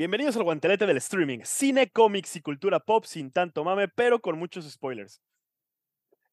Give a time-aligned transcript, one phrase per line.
[0.00, 4.38] Bienvenidos al guantelete del streaming, cine, cómics y cultura pop sin tanto mame, pero con
[4.38, 5.20] muchos spoilers.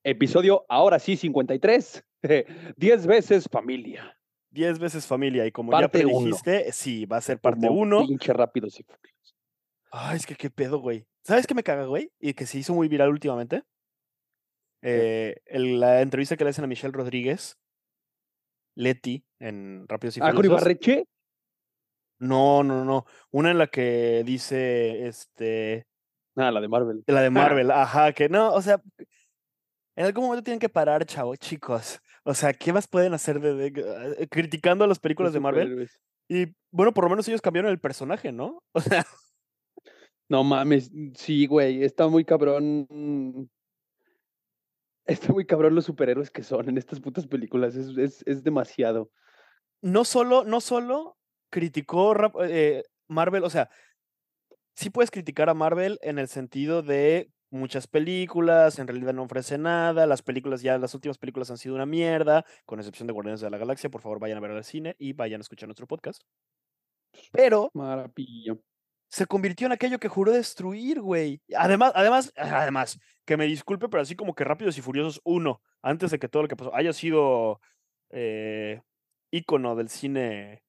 [0.05, 2.05] Episodio ahora sí 53.
[2.77, 4.17] Diez veces familia.
[4.51, 6.13] Diez veces familia y como Parte ya uno.
[6.15, 8.07] predijiste, sí, va a ser parte Como 1.
[8.07, 9.35] Pinche y furiosos.
[9.91, 11.05] Ay, es que qué pedo, güey.
[11.25, 12.09] ¿Sabes qué me caga, güey?
[12.21, 13.63] Y que se hizo muy viral últimamente.
[14.81, 17.57] Eh, el- la entrevista que le hacen a Michelle Rodríguez,
[18.75, 20.61] Leti, en Rápidos y Ah, Furiosos.
[22.19, 23.05] No, no, no.
[23.31, 25.87] Una en la que dice, este,
[26.35, 27.03] Ah, la de Marvel.
[27.07, 28.81] la de Marvel, ajá, que no, o sea,
[29.95, 31.99] en algún momento tienen que parar, chavo, chicos.
[32.23, 35.89] O sea, ¿qué más pueden hacer de, de- eh, criticando a las películas de Marvel?
[36.29, 38.63] Y bueno, por lo menos ellos cambiaron el personaje, ¿no?
[38.73, 39.05] O sea,
[40.29, 43.49] No mames, sí, güey, está muy cabrón.
[45.05, 47.75] Está muy cabrón los superhéroes que son en estas putas películas.
[47.75, 49.09] Es, es, es demasiado.
[49.81, 51.16] no solo, no solo
[51.49, 53.69] criticó eh, Marvel, o sea,
[54.75, 59.57] sí puedes criticar a Marvel en el sentido de muchas películas, en realidad no ofrece
[59.57, 63.41] nada, las películas ya, las últimas películas han sido una mierda, con excepción de Guardianes
[63.41, 65.87] de la Galaxia, por favor vayan a ver al cine y vayan a escuchar nuestro
[65.87, 66.21] podcast.
[67.31, 68.55] Pero Maravilla.
[69.09, 71.41] se convirtió en aquello que juró destruir, güey.
[71.55, 76.11] Además, además, además, que me disculpe, pero así como que Rápidos y Furiosos 1, antes
[76.11, 77.59] de que todo lo que pasó haya sido
[78.09, 78.81] eh,
[79.31, 80.63] ícono del cine,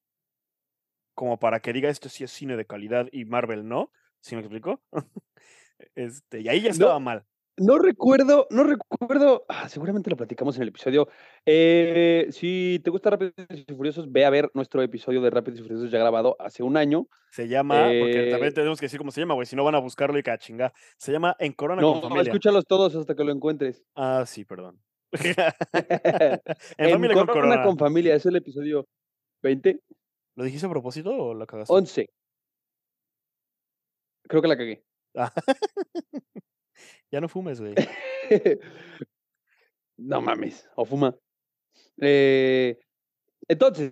[1.19, 4.41] como para que diga esto sí es cine de calidad y Marvel no, ¿sí me
[4.41, 4.81] explico?
[5.95, 6.73] este, y ahí ya No.
[6.73, 7.25] estaba mal.
[7.57, 9.43] No recuerdo, no recuerdo.
[9.49, 11.09] ah, seguramente lo platicamos en el episodio.
[11.45, 15.63] Eh, si te gusta Rápidos y Furiosos, ve a ver nuestro episodio de Rápidos y
[15.63, 17.09] Furiosos ya grabado hace un año.
[17.31, 19.75] Se llama, porque Eh, también tenemos que decir cómo se llama, güey, si no van
[19.75, 20.71] a buscarlo y que a chingar.
[20.97, 22.31] Se llama En Corona No, con Familia.
[22.31, 23.83] escúchalos todos hasta que lo encuentres.
[23.93, 24.79] Ah, sí, perdón.
[26.77, 27.63] en con Corona.
[27.63, 28.87] con familia, es el episodio
[29.43, 29.81] 20,
[30.39, 31.73] ¿Lo dijiste a propósito o la cagaste?
[31.73, 32.09] 11.
[34.23, 34.85] Creo que la cagué.
[35.13, 35.33] Ah.
[37.11, 37.75] ya no fumes, güey.
[39.97, 41.13] no mames, o fuma.
[41.99, 42.79] Eh,
[43.49, 43.91] entonces,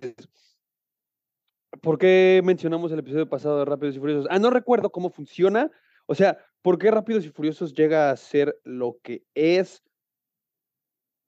[1.82, 4.26] ¿por qué mencionamos el episodio pasado de Rápidos y Furiosos?
[4.30, 5.70] Ah, no recuerdo cómo funciona.
[6.06, 9.82] O sea, ¿por qué Rápidos y Furiosos llega a ser lo que es?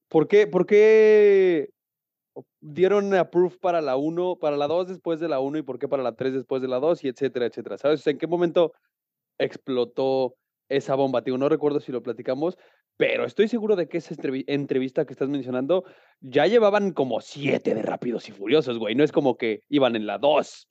[0.09, 1.75] ¿Por qué, por qué
[2.61, 5.89] dieron approve para la 1, para la 2 después de la 1 y por qué
[5.89, 7.79] para la 3 después de la 2 y etcétera, etcétera?
[7.79, 8.01] ¿Sabes?
[8.01, 8.73] O sea, ¿En qué momento
[9.39, 10.35] explotó
[10.69, 11.23] esa bomba?
[11.23, 12.57] Tío, no recuerdo si lo platicamos,
[12.97, 15.85] pero estoy seguro de que esa entrevi- entrevista que estás mencionando
[16.21, 18.95] ya llevaban como siete de Rápidos y Furiosos, güey.
[18.95, 20.69] No es como que iban en la 2.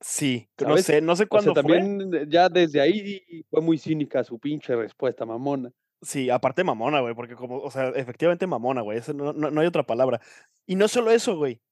[0.00, 1.62] Sí, no sé, no sé O sea, cuándo fue.
[1.62, 5.70] también eh, ya desde ahí fue muy cínica su pinche respuesta, mamona.
[6.02, 9.66] Sí, aparte mamona, güey, porque como, o sea, efectivamente mamona, güey, no, no, no hay
[9.68, 10.20] otra palabra.
[10.66, 11.62] Y no solo eso, güey.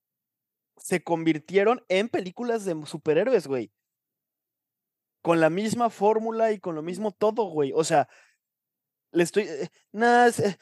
[0.79, 3.73] Se convirtieron en películas de superhéroes, güey.
[5.23, 7.73] Con la misma fórmula y con lo mismo todo, güey.
[7.75, 8.09] O sea,
[9.13, 9.45] le estoy.
[9.45, 10.57] eh, nada, eh,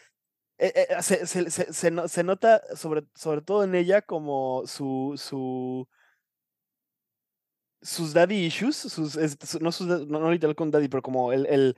[0.58, 5.14] eh, eh, se, se- se- se se nota sobre, sobre todo en ella como su.
[5.16, 5.88] su
[7.82, 11.46] sus daddy issues, sus, es- su- no, sus, no, literal con daddy, pero como el,
[11.46, 11.76] el,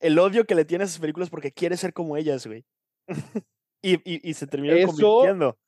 [0.00, 2.64] el odio que le tiene a esas películas porque quiere ser como ellas, güey.
[3.82, 5.58] y, y, y se terminó Eso- convirtiendo.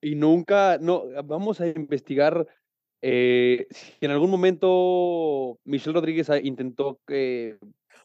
[0.00, 2.46] Y nunca, no, vamos a investigar
[3.02, 7.58] eh, si en algún momento Michelle Rodríguez intentó eh,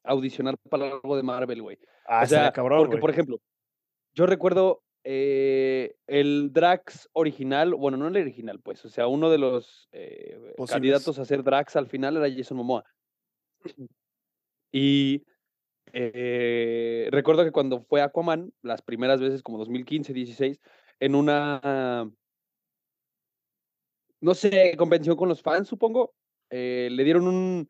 [0.03, 1.77] audicionar para algo de Marvel, güey.
[2.05, 3.39] Ah, o sea, cabrón, porque, por ejemplo,
[4.13, 9.37] yo recuerdo eh, el Drax original, bueno, no el original, pues, o sea, uno de
[9.37, 10.37] los eh,
[10.69, 12.83] candidatos a ser Drax al final era Jason Momoa.
[14.71, 15.23] Y
[15.93, 20.59] eh, recuerdo que cuando fue Aquaman, las primeras veces, como 2015, 16,
[20.99, 22.11] en una,
[24.19, 26.13] no sé, convención con los fans, supongo,
[26.49, 27.69] eh, le dieron un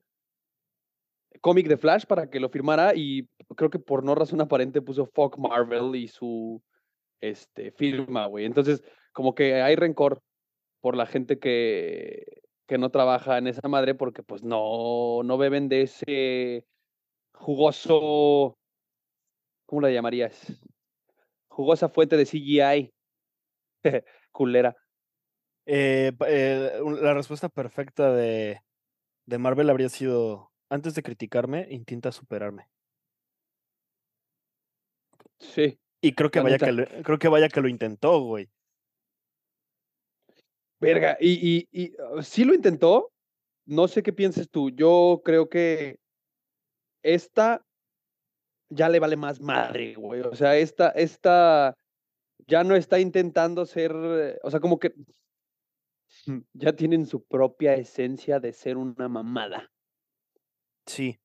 [1.42, 5.06] cómic de Flash para que lo firmara y creo que por no razón aparente puso
[5.06, 6.64] Fuck Marvel y su
[7.20, 8.46] este, firma, güey.
[8.46, 10.22] Entonces, como que hay rencor
[10.80, 15.68] por la gente que, que no trabaja en esa madre porque pues no, no beben
[15.68, 16.66] de ese
[17.44, 18.58] jugoso,
[19.66, 20.54] ¿cómo la llamarías?
[21.50, 22.90] Jugosa fuente de CGI.
[24.32, 24.76] Culera.
[25.66, 28.62] Eh, eh, la respuesta perfecta de,
[29.26, 32.70] de Marvel habría sido: antes de criticarme, intenta superarme.
[35.40, 35.78] Sí.
[36.02, 38.50] Y creo que vaya que lo, creo que vaya que lo intentó, güey.
[40.80, 43.12] Verga, y, y, y uh, sí lo intentó.
[43.66, 44.70] No sé qué pienses tú.
[44.70, 46.03] Yo creo que
[47.04, 47.66] esta
[48.70, 50.22] ya le vale más madre, güey.
[50.22, 51.76] O sea, esta, esta
[52.48, 54.94] ya no está intentando ser, eh, o sea, como que
[56.54, 59.72] ya tienen su propia esencia de ser una mamada.
[60.86, 61.20] Sí.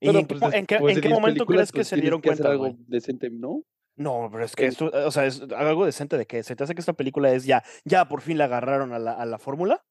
[0.00, 1.72] ¿Y Pero, en qué, pues, mo- en qué- después en de qué 10 momento crees
[1.72, 2.84] que pues, se dieron que hacer cuenta, algo güey?
[2.88, 3.62] decente, ¿no?
[3.96, 6.74] No, pero es que esto, o sea, es algo decente de que se te hace
[6.74, 9.84] que esta película es ya, ya por fin le agarraron a la, a la fórmula.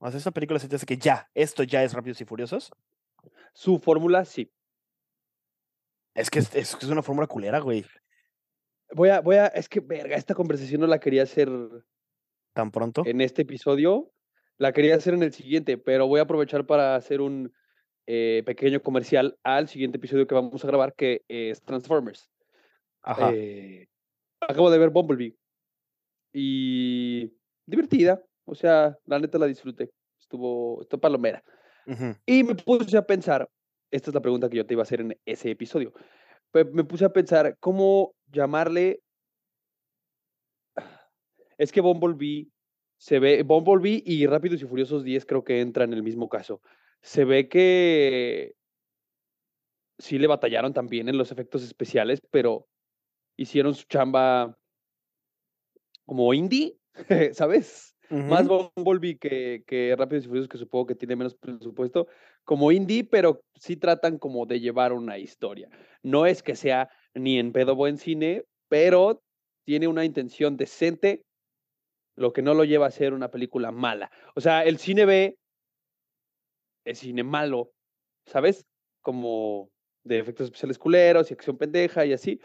[0.00, 2.70] O sea, esta película se te hace que ya, esto ya es Rápidos y Furiosos.
[3.52, 4.52] Su fórmula, sí.
[6.14, 7.84] Es que es, es una fórmula culera, güey.
[8.92, 11.48] Voy a, voy a, es que, verga, esta conversación no la quería hacer
[12.54, 13.02] Tan pronto.
[13.04, 14.10] en este episodio,
[14.56, 17.52] la quería hacer en el siguiente, pero voy a aprovechar para hacer un
[18.06, 22.30] eh, pequeño comercial al siguiente episodio que vamos a grabar, que es Transformers.
[23.02, 23.30] Ajá.
[23.34, 23.86] Eh,
[24.40, 25.36] acabo de ver Bumblebee
[26.32, 27.32] y
[27.66, 31.44] divertida, o sea, la neta la disfruté, estuvo, estuvo palomera.
[32.26, 33.48] Y me puse a pensar,
[33.90, 35.92] esta es la pregunta que yo te iba a hacer en ese episodio,
[36.72, 39.00] me puse a pensar cómo llamarle...
[41.56, 42.48] Es que Bumblebee
[42.98, 46.60] se ve, Bumblebee y Rápidos y Furiosos 10 creo que entran en el mismo caso.
[47.00, 48.54] Se ve que
[49.98, 52.68] sí le batallaron también en los efectos especiales, pero
[53.36, 54.56] hicieron su chamba
[56.06, 56.76] como indie,
[57.32, 57.87] ¿sabes?
[58.10, 58.46] Más.
[58.48, 62.08] Bumblebee que, que Rápidos y Furiosos, que supongo que tiene menos presupuesto,
[62.44, 65.68] como indie, pero sí tratan como de llevar una historia.
[66.02, 69.22] No es que sea ni en pedo buen cine, pero
[69.64, 71.22] tiene una intención decente,
[72.16, 74.10] lo que no lo lleva a ser una película mala.
[74.34, 75.36] O sea, el cine B
[76.84, 77.70] es cine malo,
[78.26, 78.64] ¿sabes?
[79.02, 79.68] Como
[80.04, 82.40] de efectos especiales culeros y acción pendeja y así.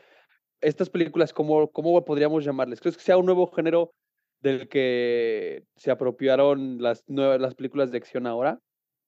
[0.61, 2.81] Estas películas, ¿cómo, cómo podríamos llamarles?
[2.81, 3.93] ¿Crees que sea un nuevo género
[4.43, 8.59] del que se apropiaron las, nuevas, las películas de acción ahora?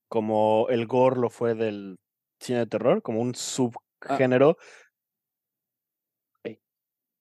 [0.07, 1.97] Como el gore lo fue del
[2.39, 3.37] cine de terror, como un Ah.
[3.37, 4.57] subgénero.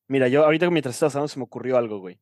[0.07, 2.21] Mira, yo ahorita mientras estabas hablando se me ocurrió algo, güey.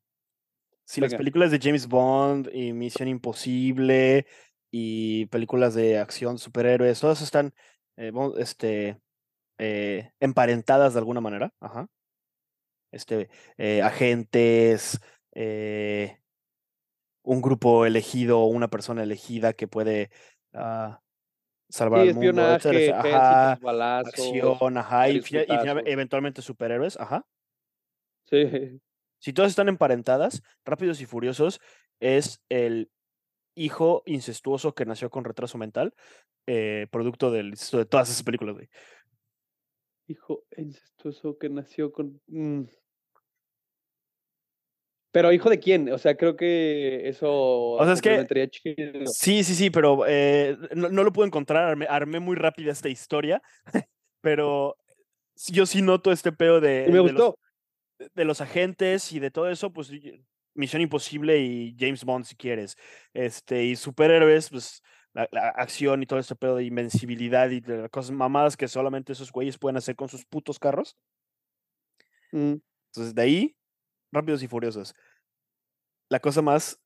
[0.84, 4.26] Si las películas de James Bond y Misión Imposible
[4.70, 7.54] y películas de acción, superhéroes, todas están
[7.96, 9.00] eh, este,
[9.58, 11.52] eh, emparentadas de alguna manera.
[11.60, 11.88] Ajá.
[12.92, 15.00] Este, eh, agentes,
[15.32, 16.18] eh,
[17.22, 20.10] un grupo elegido, una persona elegida que puede
[20.52, 21.00] ah,
[21.68, 22.92] salvar Sí, al mundo, espionaje.
[22.92, 25.22] Ajá, balazos, acción, ajá, y,
[25.86, 27.26] eventualmente superhéroes, ajá.
[28.24, 28.80] Sí.
[29.18, 31.60] Si todas están emparentadas, Rápidos y Furiosos
[32.00, 32.90] es el
[33.54, 35.94] hijo incestuoso que nació con retraso mental,
[36.46, 38.68] eh, producto del de todas esas películas, güey.
[40.08, 42.20] Hijo incestuoso que nació con...
[42.26, 42.64] mm.
[45.12, 45.92] Pero hijo de quién?
[45.92, 48.26] O sea, creo que eso O sea, es que
[49.06, 52.88] sí, sí, sí, pero eh, no, no lo puedo encontrar, armé, armé muy rápida esta
[52.88, 53.42] historia,
[54.22, 54.76] pero
[55.48, 57.38] yo sí noto este pedo de, me de los, gustó.
[58.14, 59.92] de los agentes y de todo eso, pues
[60.54, 62.76] Misión Imposible y James Bond si quieres,
[63.12, 64.82] este, y superhéroes, pues
[65.12, 68.66] la, la acción y todo este pedo de invencibilidad y de las cosas mamadas que
[68.66, 70.96] solamente esos güeyes pueden hacer con sus putos carros.
[72.32, 72.54] Mm.
[72.92, 73.56] Entonces, de ahí,
[74.12, 74.94] Rápidos y Furiosos.
[76.08, 76.80] La cosa más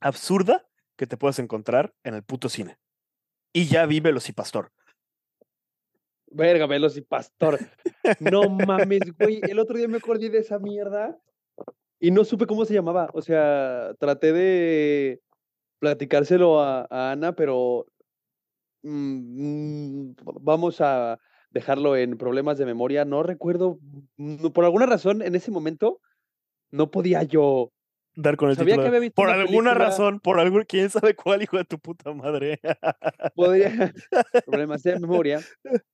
[0.00, 2.78] absurda que te puedas encontrar en el puto cine.
[3.52, 4.72] Y ya vi Velocipastor.
[6.30, 7.58] Verga, Velos y Pastor.
[8.20, 9.40] No mames, güey.
[9.42, 11.18] El otro día me acordé de esa mierda
[11.98, 13.08] y no supe cómo se llamaba.
[13.14, 15.20] O sea, traté de
[15.78, 17.86] platicárselo a, a Ana, pero
[18.82, 21.18] mm, mm, vamos a
[21.50, 23.04] dejarlo en problemas de memoria.
[23.04, 23.78] No recuerdo,
[24.16, 26.00] mm, por alguna razón, en ese momento
[26.70, 27.70] no podía yo.
[28.14, 30.90] Dar con el Sabía que había visto por una alguna película- razón, por algún, quién
[30.90, 32.58] sabe cuál hijo de tu puta madre.
[33.36, 33.92] Podría,
[34.46, 35.40] problemas de memoria.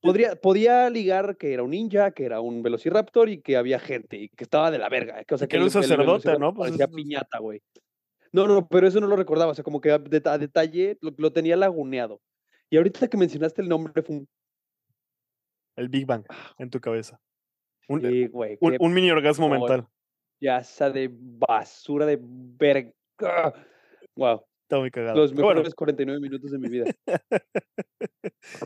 [0.00, 4.16] Podría, podía ligar que era un ninja, que era un velociraptor y que había gente
[4.16, 5.24] y que estaba de la verga.
[5.24, 6.54] Que, o sea, que era un sacerdote, ¿no?
[6.54, 7.60] Pues parecía es- piñata, güey.
[8.30, 9.50] No, no, pero eso no lo recordaba.
[9.50, 12.20] O sea, como que a detalle lo, lo tenía laguneado.
[12.70, 14.28] Y ahorita que mencionaste el nombre fue un.
[15.78, 16.24] El Big Bang
[16.58, 17.20] en tu cabeza.
[17.88, 18.58] Un, Sí, güey.
[18.60, 19.86] un- mini orgasmo mental.
[20.38, 22.92] piaza de basura de verga.
[24.16, 24.44] Wow.
[24.62, 25.16] Está muy cagado.
[25.16, 26.84] Los bueno, mejores 49 minutos de mi vida.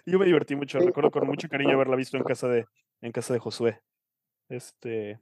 [0.06, 0.80] yo me divertí mucho.
[0.80, 2.66] Recuerdo con mucho cariño haberla visto en casa de,
[3.00, 3.80] en casa de Josué.
[4.48, 5.20] Este.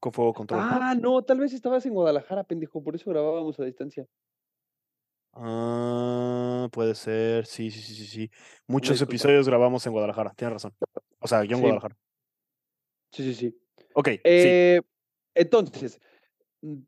[0.00, 0.60] Con fuego control.
[0.62, 2.82] Ah, no, tal vez estabas en Guadalajara, pendejo.
[2.82, 4.06] Por eso grabábamos a distancia.
[5.38, 8.30] Ah, puede ser, sí, sí, sí, sí, sí.
[8.66, 10.74] Muchos episodios grabamos en Guadalajara, tienes razón.
[11.18, 11.60] O sea, yo en Sí.
[11.62, 11.96] Guadalajara.
[13.12, 13.58] Sí, sí, sí.
[13.94, 14.20] Ok, sí.
[14.24, 14.80] Eh,
[15.34, 16.00] Entonces,
[16.62, 16.78] mm,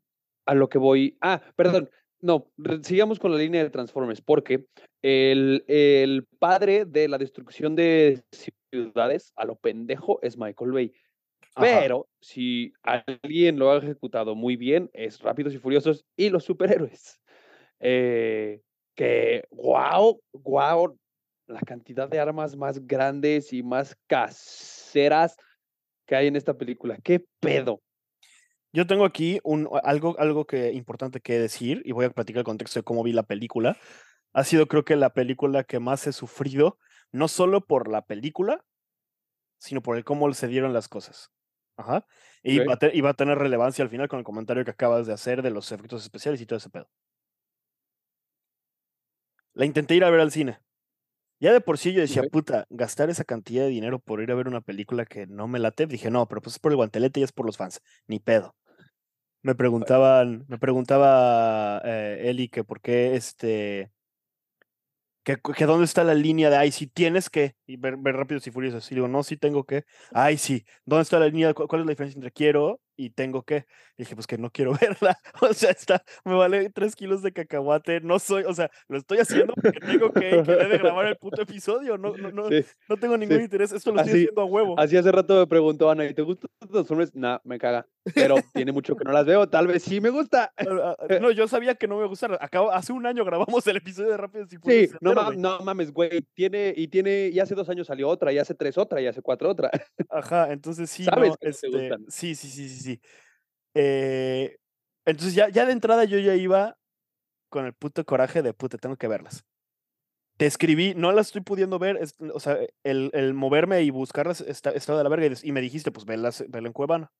[0.47, 1.17] a lo que voy.
[1.21, 1.89] Ah, perdón.
[2.21, 2.51] No,
[2.83, 4.65] sigamos con la línea de Transformers, porque
[5.01, 10.93] el, el padre de la destrucción de ciudades, a lo pendejo, es Michael Bay.
[11.55, 11.79] Ajá.
[11.79, 17.18] Pero si alguien lo ha ejecutado muy bien, es Rápidos y Furiosos y los superhéroes.
[17.79, 18.61] Eh,
[18.95, 20.97] que, wow, wow,
[21.47, 25.35] la cantidad de armas más grandes y más caseras
[26.05, 26.97] que hay en esta película.
[27.03, 27.81] ¿Qué pedo?
[28.71, 32.45] Yo tengo aquí un, algo, algo que importante que decir y voy a platicar el
[32.45, 33.77] contexto de cómo vi la película.
[34.33, 36.77] Ha sido creo que la película que más he sufrido,
[37.11, 38.63] no solo por la película,
[39.57, 41.31] sino por el cómo se dieron las cosas.
[41.77, 42.05] Ajá.
[42.43, 44.71] Y, va a te- y va a tener relevancia al final con el comentario que
[44.71, 46.89] acabas de hacer de los efectos especiales y todo ese pedo.
[49.59, 50.59] La intenté ir a ver al cine.
[51.41, 54.35] Ya de por sí yo decía, puta, gastar esa cantidad de dinero por ir a
[54.35, 55.87] ver una película que no me late.
[55.87, 57.81] Dije, no, pero pues es por el guantelete y es por los fans.
[58.07, 58.55] Ni pedo.
[59.43, 63.91] Me preguntaban, me preguntaba eh, Eli que por qué este.
[65.23, 68.47] Que, que dónde está la línea de ay, si tienes que y ver, ver rápidos
[68.47, 68.91] y furiosos.
[68.91, 69.83] Y digo, no, sí tengo que.
[70.13, 70.65] Ay, sí.
[70.85, 71.53] ¿Dónde está la línea?
[71.53, 73.65] ¿Cu- ¿Cuál es la diferencia entre quiero y tengo que?
[73.97, 75.17] Y dije, pues que no quiero verla.
[75.41, 78.01] O sea, está, me vale tres kilos de cacahuate.
[78.01, 81.41] No soy, o sea, lo estoy haciendo porque tengo que, que de grabar el puto
[81.41, 81.97] episodio.
[81.97, 83.43] No, no, no, Sí, no tengo ningún sí.
[83.43, 83.71] interés.
[83.71, 84.79] Esto lo estoy haciendo a huevo.
[84.79, 87.15] Así hace rato me preguntó Ana, ¿y te gustan los Transformers?
[87.15, 87.87] Nah, me caga.
[88.13, 89.47] Pero tiene mucho que no las veo.
[89.47, 90.53] Tal vez sí me gusta.
[90.69, 92.37] Ah, ah, No, yo sabía que no me gustara.
[92.41, 95.91] Acabo, hace un año grabamos el episodio de Rápidos y Sí, no, ma- no mames,
[95.91, 96.21] güey.
[96.33, 99.21] Tiene, y tiene, y hace dos años salió otra, y hace tres otra, y hace
[99.21, 99.69] cuatro otra.
[100.09, 102.05] Ajá, entonces sí, Sabes no, te este, gustan.
[102.07, 103.01] sí, sí, sí, sí, sí.
[103.75, 104.57] Eh,
[105.05, 106.77] entonces ya, ya de entrada yo ya iba
[107.49, 109.45] con el puto coraje de puta, tengo que verlas.
[110.37, 114.41] Te escribí, no las estoy pudiendo ver, es- o sea, el, el moverme y buscarlas
[114.41, 117.11] está, estaba de la verga y, me dijiste, pues velas, vela en Cuevana.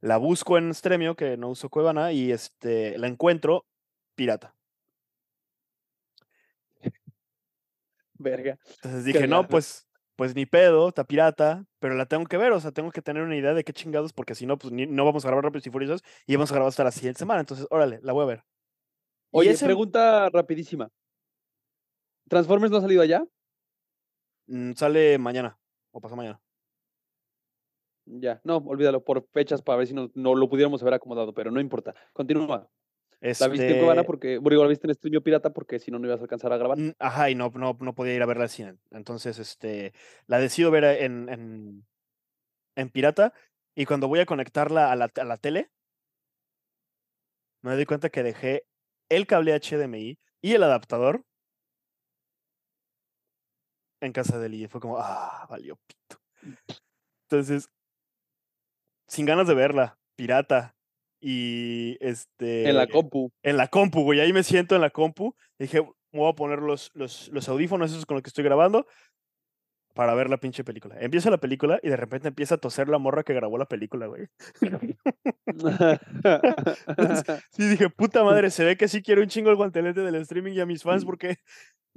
[0.00, 3.66] La busco en Stremio, que no uso Cuevana, y este, la encuentro
[4.14, 4.54] pirata.
[8.18, 8.58] Verga.
[8.76, 9.87] Entonces dije, no, pues,
[10.18, 13.22] pues ni pedo, está pirata, pero la tengo que ver, o sea, tengo que tener
[13.22, 15.68] una idea de qué chingados, porque si no, pues ni- no vamos a grabar Rápidos
[15.68, 17.38] y Furiosos y vamos a grabar hasta la siguiente semana.
[17.38, 18.44] Entonces, órale, la voy a ver.
[19.30, 20.90] Oye, ese- pregunta rapidísima.
[22.28, 23.24] ¿Transformers no ha salido allá?
[24.48, 25.56] mm, sale mañana
[25.92, 26.40] o pasado mañana.
[28.06, 31.52] Ya, no, olvídalo, por fechas para ver si no, no lo pudiéramos haber acomodado, pero
[31.52, 31.94] no importa.
[32.12, 32.68] Continúa.
[33.38, 35.98] La viste en Cuevana Este, porque, bueno, la viste en Streamio Pirata porque si no,
[35.98, 36.78] no ibas a alcanzar a grabar.
[36.78, 38.76] mm, Ajá, y no, no, no podía ir a verla al cine.
[38.90, 39.92] Entonces, este,
[40.26, 41.86] la decido ver en, en,
[42.76, 43.32] en pirata
[43.74, 45.70] y cuando voy a conectarla a la, a la tele,
[47.62, 48.64] me doy cuenta que dejé
[49.08, 51.24] el cable HDMI y el adaptador
[54.00, 56.20] en casa de y Fue como, ah, valió pito.
[57.24, 57.68] Entonces,
[59.06, 60.77] sin ganas de verla, pirata.
[61.20, 62.68] Y este.
[62.68, 63.30] en la compu.
[63.42, 64.20] en la compu, güey.
[64.20, 65.34] Ahí me siento en la compu.
[65.58, 65.82] Dije,
[66.12, 68.86] me voy a poner los, los, los audífonos esos con los que estoy grabando
[69.94, 70.94] para ver la pinche película.
[71.00, 74.06] Empieza la película y de repente empieza a toser la morra que grabó la película,
[74.06, 74.28] güey.
[77.50, 80.52] Sí, dije, puta madre, se ve que sí quiero un chingo el guantelete del streaming
[80.52, 81.38] y a mis fans porque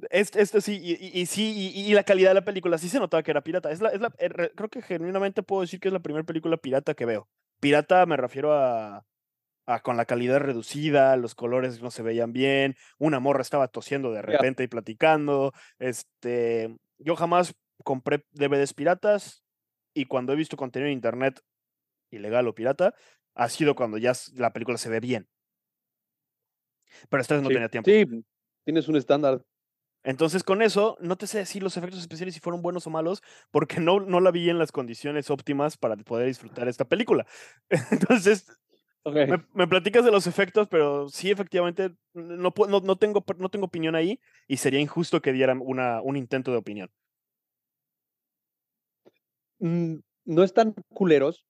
[0.10, 2.90] esto, esto sí, y, y- y sí, y, y la calidad de la película sí
[2.90, 3.72] se notaba que era pirata.
[3.72, 6.25] Es la, es la, eh, re- creo que genuinamente puedo decir que es la primera
[6.25, 7.28] película pirata que veo.
[7.60, 9.06] Pirata me refiero a,
[9.84, 14.22] con la calidad reducida, los colores no se veían bien, una morra estaba tosiendo de
[14.22, 15.53] repente y platicando.
[15.80, 19.44] Este, yo jamás compré DVDs piratas
[19.94, 21.41] y cuando he visto contenido en internet
[22.12, 22.94] ilegal o pirata,
[23.36, 25.27] ha sido cuando ya la película se ve bien.
[27.10, 27.89] Pero esta vez no sí, tenía tiempo.
[27.89, 28.06] sí,
[28.65, 29.44] tienes un estándar.
[30.03, 33.22] Entonces, con eso, no te sé decir los efectos especiales si fueron buenos o malos,
[33.51, 37.27] porque no, no la vi en las condiciones óptimas para poder disfrutar esta película.
[37.91, 38.48] Entonces,
[39.03, 43.65] Me, me platicas de los efectos, pero sí, efectivamente, no, no, no, tengo, no tengo
[43.65, 46.91] opinión ahí y sería injusto que dieran una, un intento de opinión.
[49.60, 51.46] Mm, no están culeros.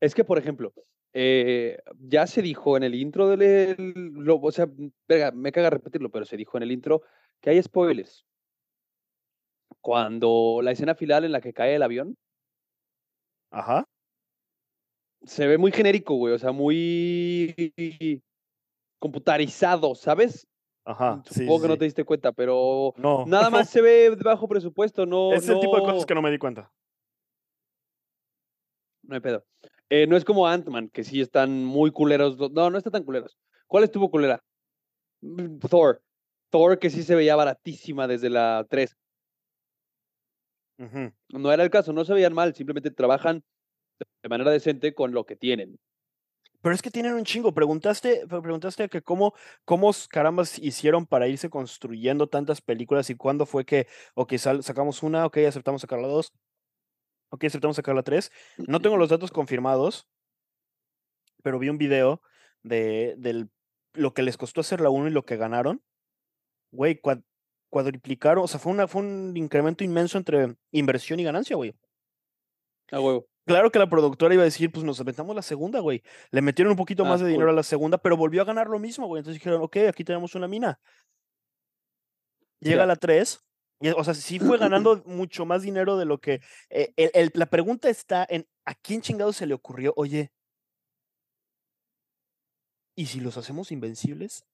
[0.00, 0.72] Es que, por ejemplo,
[1.12, 3.42] eh, ya se dijo en el intro del.
[3.42, 4.68] el- lo- o sea,
[5.08, 7.02] verga, me caga repetirlo, pero se dijo en el intro
[7.40, 8.26] que hay spoilers.
[9.80, 12.16] Cuando la escena final en la que cae el avión
[13.50, 13.88] Ajá.
[15.26, 17.54] Se ve muy genérico, güey, o sea, muy
[18.98, 20.46] computarizado, ¿sabes?
[20.84, 21.20] Ajá.
[21.24, 23.26] Supongo sí, que no te diste cuenta, pero No.
[23.26, 25.32] nada más se ve bajo presupuesto, no.
[25.32, 26.72] es el tipo de cosas que no me di cuenta.
[29.02, 29.44] No hay pedo.
[29.88, 32.36] Eh, no es como Ant-Man, que sí están muy culeros.
[32.52, 33.38] No, no están tan culeros.
[33.68, 34.42] ¿Cuál estuvo culera?
[35.20, 36.02] Mm, Thor.
[36.50, 38.96] Thor, que sí se veía baratísima desde la 3.
[40.78, 41.12] Ujú.
[41.28, 43.44] No era el caso, no se veían mal, simplemente trabajan
[44.26, 45.78] de manera decente con lo que tienen.
[46.60, 47.54] Pero es que tienen un chingo.
[47.54, 53.46] Preguntaste, pre- preguntaste que cómo, cómo carambas hicieron para irse construyendo tantas películas y cuándo
[53.46, 56.32] fue que, ok, sal- sacamos una, ok, aceptamos sacar la dos.
[57.28, 58.32] Ok, aceptamos sacar la 3.
[58.66, 60.08] No tengo los datos confirmados,
[61.44, 62.20] pero vi un video
[62.64, 63.48] de, del,
[63.92, 65.82] lo que les costó hacer la 1 y lo que ganaron.
[66.72, 67.22] Güey, cuad-
[67.68, 71.74] cuadriplicaron, o sea, fue, una, fue un incremento inmenso entre inversión y ganancia, güey.
[72.90, 73.28] A huevo.
[73.46, 76.02] Claro que la productora iba a decir, pues nos aventamos la segunda, güey.
[76.32, 77.52] Le metieron un poquito Ah, más de dinero cool.
[77.54, 79.20] a la segunda, pero volvió a ganar lo mismo, güey.
[79.20, 80.80] Entonces dijeron, ok, aquí tenemos una mina.
[82.60, 83.40] Llega la 3,
[83.80, 86.40] y, o sea, sí fue ganando mucho más dinero de lo que...
[86.70, 89.92] eh, el- el- la pregunta está en, ¿a quién chingado se le ocurrió?
[89.96, 90.32] Oye,
[92.96, 94.44] ¿y si los hacemos invencibles?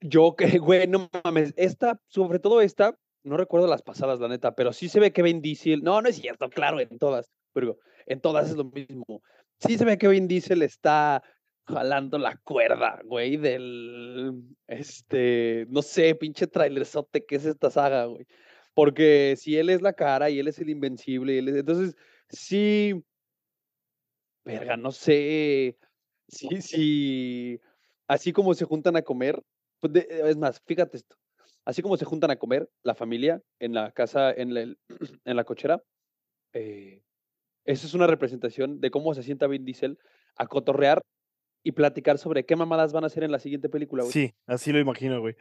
[0.00, 4.54] Yo que, güey, no mames, esta, sobre todo esta, no recuerdo las pasadas, la neta,
[4.54, 7.78] pero sí se ve que Vin Diesel, no, no es cierto, claro, en todas, pero
[8.06, 9.22] en todas es lo mismo.
[9.58, 11.22] Sí se ve que Vin Diesel está
[11.66, 18.26] jalando la cuerda, güey, del, este, no sé, pinche trailerzote que es esta saga, güey.
[18.74, 21.96] Porque si él es la cara y él es el invencible, y él es- entonces
[22.28, 23.04] sí,
[24.44, 25.76] verga, no sé,
[26.28, 27.60] sí, sí,
[28.06, 29.42] así como se juntan a comer,
[29.80, 31.16] pues es más, fíjate esto.
[31.64, 34.60] Así como se juntan a comer la familia en la casa, en la,
[35.24, 35.82] en la cochera,
[36.52, 37.02] eh,
[37.64, 39.98] eso es una representación de cómo se sienta Vin Diesel
[40.36, 41.02] a cotorrear
[41.62, 44.12] y platicar sobre qué mamadas van a hacer en la siguiente película, güey.
[44.12, 45.36] Sí, así lo imagino, güey.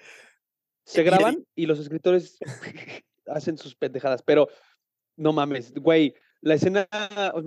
[0.86, 2.38] Se y- graban y los escritores
[3.26, 4.50] hacen sus pendejadas, pero
[5.16, 6.88] no mames, güey, la escena,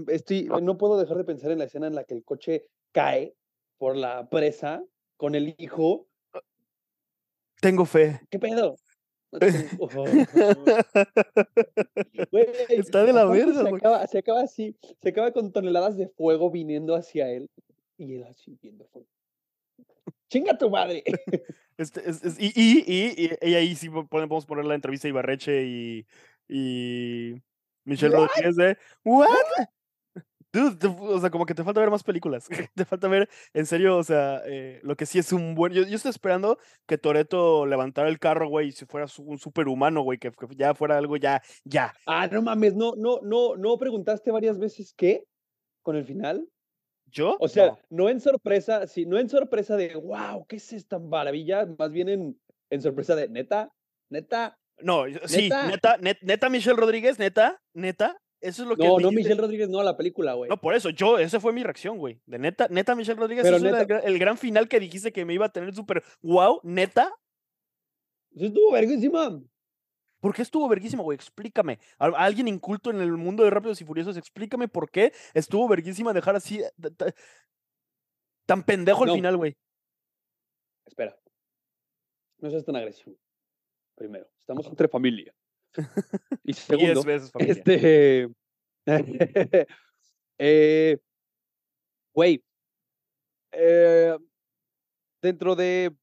[0.09, 3.35] estoy, no puedo dejar de pensar en la escena en la que el coche cae
[3.79, 4.85] por la presa
[5.17, 6.09] con el hijo.
[7.63, 8.21] Tengo fe.
[8.29, 8.77] ¿Qué pedo?
[12.69, 16.51] Está de la verga, se acaba, se acaba así, se acaba con toneladas de fuego
[16.51, 17.49] viniendo hacia él
[17.97, 19.07] y él así viendo fuego.
[20.29, 21.03] ¡Chinga tu madre!
[21.79, 25.11] Este, es- es- y, y, y, y- ahí sí po- podemos poner la entrevista a
[25.11, 26.07] Ibarreche y,
[26.47, 27.35] y
[27.85, 28.15] Michelle?
[28.15, 29.27] Rodríguez de ¿What?
[30.53, 32.47] Dude, te- o sea, como que te falta ver más películas.
[32.75, 35.73] te falta ver, en serio, o sea, eh, lo que sí es un buen.
[35.73, 39.39] Yo, yo estoy esperando que Toreto levantara el carro, güey, y si fuera su- un
[39.39, 41.95] superhumano, güey, que, que ya fuera algo ya, ya.
[42.07, 45.25] Ah, no mames, no, no, no, no preguntaste varias veces qué
[45.83, 46.47] con el final.
[47.07, 47.37] ¿Yo?
[47.41, 47.79] O sea, No.
[47.91, 51.67] no, en sorpresa, sí, no en sorpresa de wow, ¿qué es esta maravilla?
[51.79, 53.71] Más bien en, en sorpresa de neta,
[54.11, 54.57] neta.
[54.81, 55.67] No, sí, ¿Neta?
[55.67, 58.17] neta, net- neta, Michelle Rodríguez, neta, neta.
[58.43, 58.83] Eso es lo que.
[58.85, 59.17] No, no dijiste.
[59.17, 60.51] Michelle Rodríguez, no, la película, güey.
[60.51, 62.21] No, por eso, yo, esa fue mi reacción, güey.
[62.27, 64.81] De neta, neta, Michelle Rodríguez, Pero eso era el, neta- gra- el gran final que
[64.81, 67.15] dijiste que me iba a tener súper wow, neta.
[68.37, 69.41] Sí estuvo verguísima.
[70.21, 71.15] ¿Por qué estuvo verguísima, güey?
[71.17, 71.79] Explícame.
[71.99, 75.67] A, a alguien inculto en el mundo de Rápidos y Furiosos, explícame por qué estuvo
[75.69, 77.15] verguísima dejar así eh, ta- ta-
[78.47, 79.13] tan pendejo No.
[79.13, 79.57] el final, güey.
[80.87, 81.17] Espera.
[82.39, 83.17] No seas tan agresivo.
[83.95, 85.33] Primero, estamos entre familia.
[86.45, 87.53] Y segundo, Diez veces, familia.
[87.55, 88.29] este.
[90.39, 90.99] eh,
[92.15, 92.43] Güey.
[93.53, 94.17] eh,
[95.23, 95.95] dentro de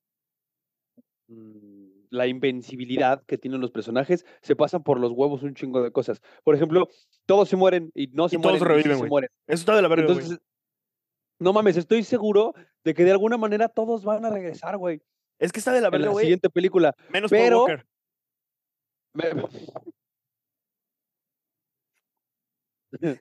[1.28, 5.92] mm, la invencibilidad que tienen los personajes, se pasan por los huevos un chingo de
[5.92, 6.22] cosas.
[6.44, 6.88] Por ejemplo,
[7.28, 8.80] todos se mueren y no se Y todos mueren.
[8.80, 9.30] y sí reviven, se mueren.
[9.48, 10.08] Eso está de la verga.
[10.08, 10.40] Entonces,
[11.40, 12.54] no mames, estoy seguro
[12.84, 15.02] de que de alguna manera todos van a regresar, güey,
[15.38, 16.24] Es que está de la en verga, la güey.
[16.26, 16.96] siguiente película.
[17.10, 17.86] Menos Paul pero- Walker.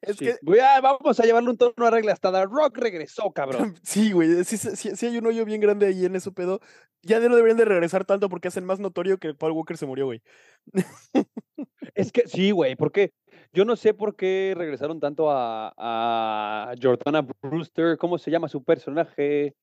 [0.02, 0.24] Es Sí.
[0.24, 2.12] que- Güey, ah, vamos a llevarle un tono a regla.
[2.12, 3.74] Hasta The Rock regresó, cabrón.
[3.82, 4.44] Sí, güey.
[4.44, 6.60] Sí, sí, sí- hay un hoyo bien grande ahí en eso, pedo.
[7.02, 10.06] Ya no deberían de regresar tanto porque hacen más notorio que Paul Walker se murió,
[10.06, 10.22] güey.
[11.94, 13.12] Es que sí, güey, porque
[13.52, 17.98] yo no sé por qué regresaron tanto a, a Jordana Brewster.
[17.98, 19.54] ¿Cómo se llama su personaje?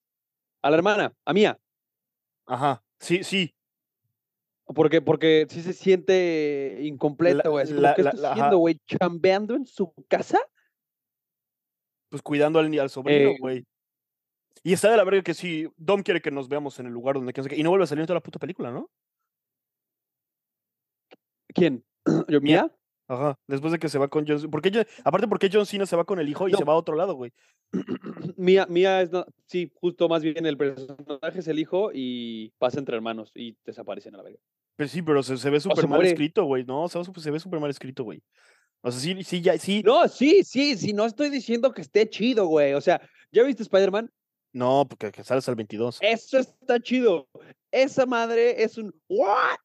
[0.62, 1.58] A la hermana, a Mía.
[2.46, 2.84] Ajá.
[3.00, 3.54] Sí, sí.
[4.74, 7.68] Porque, porque sí se siente incompleta, güey.
[7.68, 8.80] ¿qué la- está la- haciendo, güey?
[8.88, 10.40] ¿Chambeando en su casa?
[12.10, 13.66] Pues cuidando al, al sobrino, Eh, güey.
[14.64, 17.16] Y está de la verga que sí, Dom quiere que nos veamos en el lugar
[17.16, 18.90] donde qué, Y no vuelve a salir en toda la puta película, ¿no?
[21.54, 21.86] ¿Quién?
[22.28, 22.72] ¿Yo, Mía?
[23.08, 23.38] Ajá.
[23.48, 24.52] Después de que se va con John Cena.
[24.52, 26.58] ¿Por qué John- aparte, ¿por qué John Cena se va con el hijo y No.
[26.58, 27.32] se va a otro lado, güey?
[28.38, 32.80] Mía, Mía es, no- sí, justo más bien el personaje es el hijo y pasa
[32.80, 34.40] entre hermanos y desaparecen a la verga.
[34.76, 36.10] Pero sí, pero se, se ve súper mal muere.
[36.10, 36.66] escrito, güey.
[36.66, 38.22] No, se ve súper mal escrito, güey.
[38.82, 39.82] O sea, sí, sí, ya, sí.
[39.84, 42.74] No, sí, sí, sí, no estoy diciendo que esté chido, güey.
[42.74, 44.12] O sea, ¿ya viste Spider-Man?
[44.54, 46.00] No, porque que sales al 22.
[46.02, 47.28] Eso está chido.
[47.72, 49.58] Esa madre es un ¿what?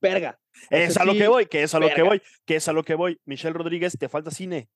[0.00, 0.38] Verga.
[0.70, 2.82] Es a lo que voy, que es a lo que voy, que es a lo
[2.84, 3.20] que voy.
[3.24, 4.68] Michelle Rodríguez, te falta cine.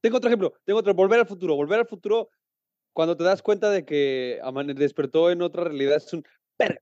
[0.00, 1.54] Tengo otro ejemplo, tengo otro, volver al futuro.
[1.56, 2.30] Volver al futuro,
[2.92, 6.24] cuando te das cuenta de que amane- despertó en otra realidad, es un
[6.58, 6.80] verga.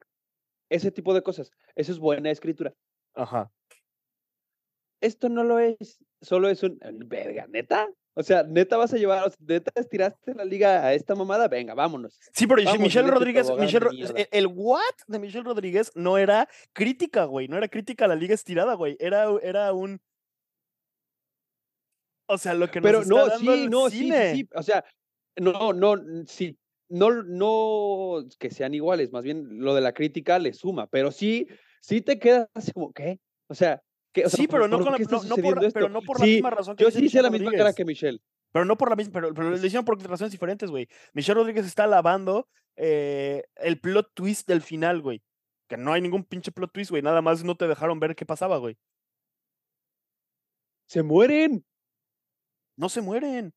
[0.71, 1.51] Ese tipo de cosas.
[1.75, 2.75] Eso es buena escritura.
[3.15, 3.51] Ajá.
[5.01, 7.89] esto no lo es, solo es un, verga, neta.
[8.19, 12.19] O sea, neta vas a llevar, neta estiraste la liga a esta mamada, venga, vámonos.
[12.33, 17.59] Sí, pero Michelle Rodríguez, el, el, what de Michelle Rodríguez no era crítica, güey, no
[17.59, 20.01] era crítica a la liga estirada, güey, era, era un...
[22.27, 24.31] O sea, lo que nos Pero está no, dando sí, el no, sí, cine.
[24.31, 24.85] sí, sí, o sea,
[25.37, 30.55] no, no, sí, no, no que sean iguales, más bien lo de la crítica le
[30.55, 31.49] suma, pero sí,
[31.83, 33.21] sí te quedas así como, ¿qué?
[33.49, 33.83] O sea.
[34.25, 35.79] O sea, Sí, pero no, ¿por la, qué está no, no por, sucediendo la- esto?
[35.81, 37.85] pero no por la Sí, misma razón que Yo sí hice la misma cara que
[37.85, 38.21] Michelle.
[38.53, 40.89] Pero no por la misma, pero, pero lo hicieron por razones diferentes, güey.
[41.13, 45.23] Michelle Rodríguez está alabando eh, el plot twist del final, güey.
[45.69, 47.03] Que no hay ningún pinche plot twist, güey.
[47.03, 48.79] Nada más no te dejaron ver qué pasaba, güey.
[50.87, 51.65] Se mueren,
[52.77, 53.53] No se mueren.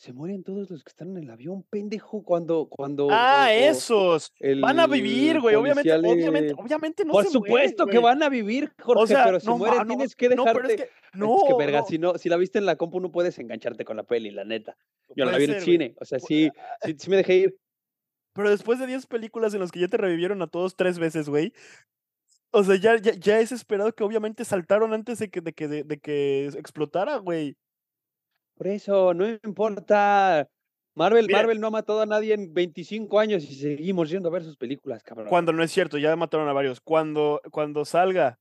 [0.00, 3.08] Se mueren todos los que están en el avión, pendejo, cuando, cuando.
[3.10, 4.32] Ah, esos.
[4.62, 5.54] Van a vivir, güey.
[5.56, 8.04] Obviamente, le- obviamente, obviamente no Por se mueren, supuesto que güey.
[8.04, 10.54] van a vivir, Jorge, O sea, pero no, mueren, no, tienes que no, dejarte.
[10.62, 12.76] pero es que, Es no, que verga, no, si no, si la viste en la
[12.76, 14.74] compu no puedes engancharte con la peli, la neta.
[15.14, 15.64] Yo no la vi en el güey.
[15.66, 16.50] cine, o sea, Pu- sí,
[16.82, 17.56] sí, sí me dejé ir.
[18.32, 21.28] Pero después de 10 películas en las que ya te revivieron a todos tres veces,
[21.28, 21.52] güey.
[22.52, 25.68] O sea, ya, ya, ya es esperado que obviamente saltaron antes de que, de que,
[25.68, 27.56] de, de que explotara, güey.
[28.60, 30.46] Por eso, no importa.
[30.94, 31.38] Marvel, Mira.
[31.38, 34.58] Marvel no ha matado a nadie en 25 años y seguimos yendo a ver sus
[34.58, 35.28] películas, cabrón.
[35.28, 36.78] Cuando no es cierto, ya mataron a varios.
[36.82, 38.38] Cuando, cuando salga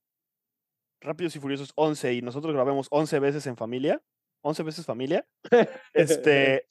[0.99, 4.03] Rápidos y Furiosos 11 y nosotros grabemos 11 veces en familia,
[4.41, 5.25] 11 veces familia,
[5.93, 6.67] este,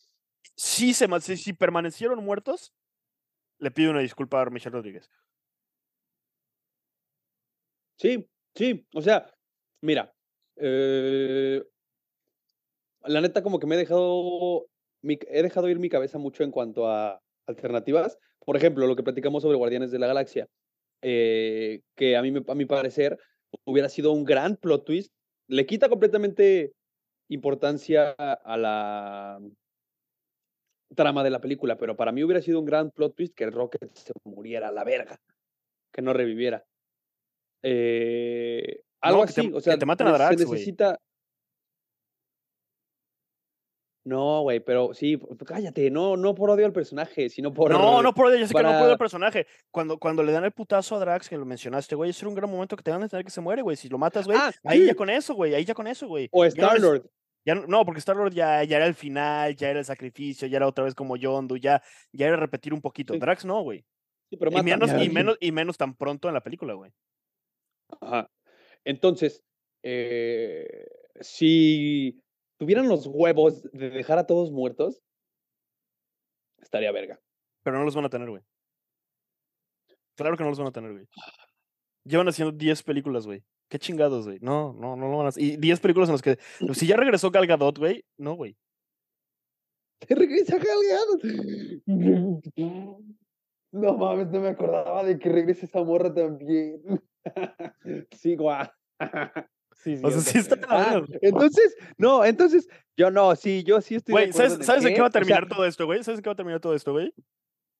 [0.54, 2.74] si, se, si, si permanecieron muertos,
[3.60, 5.10] le pido una disculpa a Michelle Rodríguez.
[7.96, 9.32] Sí, sí, o sea,
[9.80, 10.14] mira,
[10.56, 11.64] eh,
[13.08, 14.66] la neta como que me he dejado,
[15.02, 18.18] mi- he dejado ir mi cabeza mucho en cuanto a alternativas.
[18.44, 20.46] Por ejemplo, lo que platicamos sobre Guardianes de la Galaxia,
[21.02, 23.18] eh, que a mí, a mi parecer
[23.64, 25.12] hubiera sido un gran plot twist.
[25.48, 26.72] Le quita completamente
[27.30, 29.40] importancia a la
[30.94, 33.94] trama de la película, pero para mí hubiera sido un gran plot twist que Rocket
[33.94, 35.20] se muriera a la verga,
[35.92, 36.64] que no reviviera.
[37.62, 40.50] Eh, algo No, que te- así, o que sea, te maten a se Drax, güey.
[40.52, 40.98] necesita.
[44.08, 47.70] No, güey, pero sí, cállate, no, no por odio al personaje, sino por.
[47.70, 49.46] No, no por ello, yo sé que no puede para- el personaje.
[49.70, 52.34] Cuando, cuando le dan el putazo a Drax, que lo mencionaste, güey, ese era un
[52.34, 53.76] gran momento que te van a tener que se muere, güey.
[53.76, 56.28] Si lo matas, güey, Ah, ahí ya con eso, güey, ahí ya con eso, güey.
[56.32, 57.04] O Star-Lord.
[57.44, 60.66] Ya no, porque Star-Lord ya, ya era el final, ya era el sacrificio, ya era
[60.66, 63.12] otra vez como Yondu, ya, ya era repetir un poquito.
[63.12, 63.20] Sí.
[63.20, 63.84] Drax no, güey.
[64.30, 66.90] Sí, pero Y menos, y, menos, y menos tan pronto en la película, güey.
[68.00, 68.30] Ajá.
[68.84, 69.42] Entonces,
[69.82, 70.86] eh,
[71.20, 72.22] si
[72.58, 75.00] tuvieran los huevos de dejar a todos muertos,
[76.60, 77.18] estaría verga.
[77.62, 78.42] Pero no los van a tener, güey.
[80.16, 81.06] Claro que no los van a tener, güey.
[82.04, 83.44] Llevan haciendo 10 películas, güey.
[83.68, 84.38] Qué chingados, güey.
[84.40, 85.42] No, no, no lo van a hacer.
[85.42, 86.38] Y 10 películas en las que.
[86.74, 88.04] Si ya regresó Gal Gadot, güey.
[88.16, 88.56] No, güey.
[90.00, 91.22] Te regresa Gal Gadot.
[93.70, 96.80] No mames, no me acordaba de que regrese esa morra también.
[98.12, 98.66] Sí, guau.
[99.78, 104.12] Sí, O sea, sí está Ah, entonces, no, entonces, yo no, sí, yo sí estoy
[104.12, 106.02] Güey, ¿sabes, en el ¿sabes en qué va a O sea, terminar todo esto, güey?
[106.02, 107.14] ¿Sabes en qué va a terminar todo esto, güey?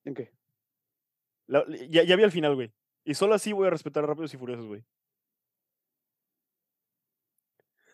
[0.05, 0.33] ¿en qué?
[1.49, 2.73] La- ya, ya vi al final, güey.
[3.05, 4.85] Y solo así voy a respetar Rápidos y Furiosos, güey.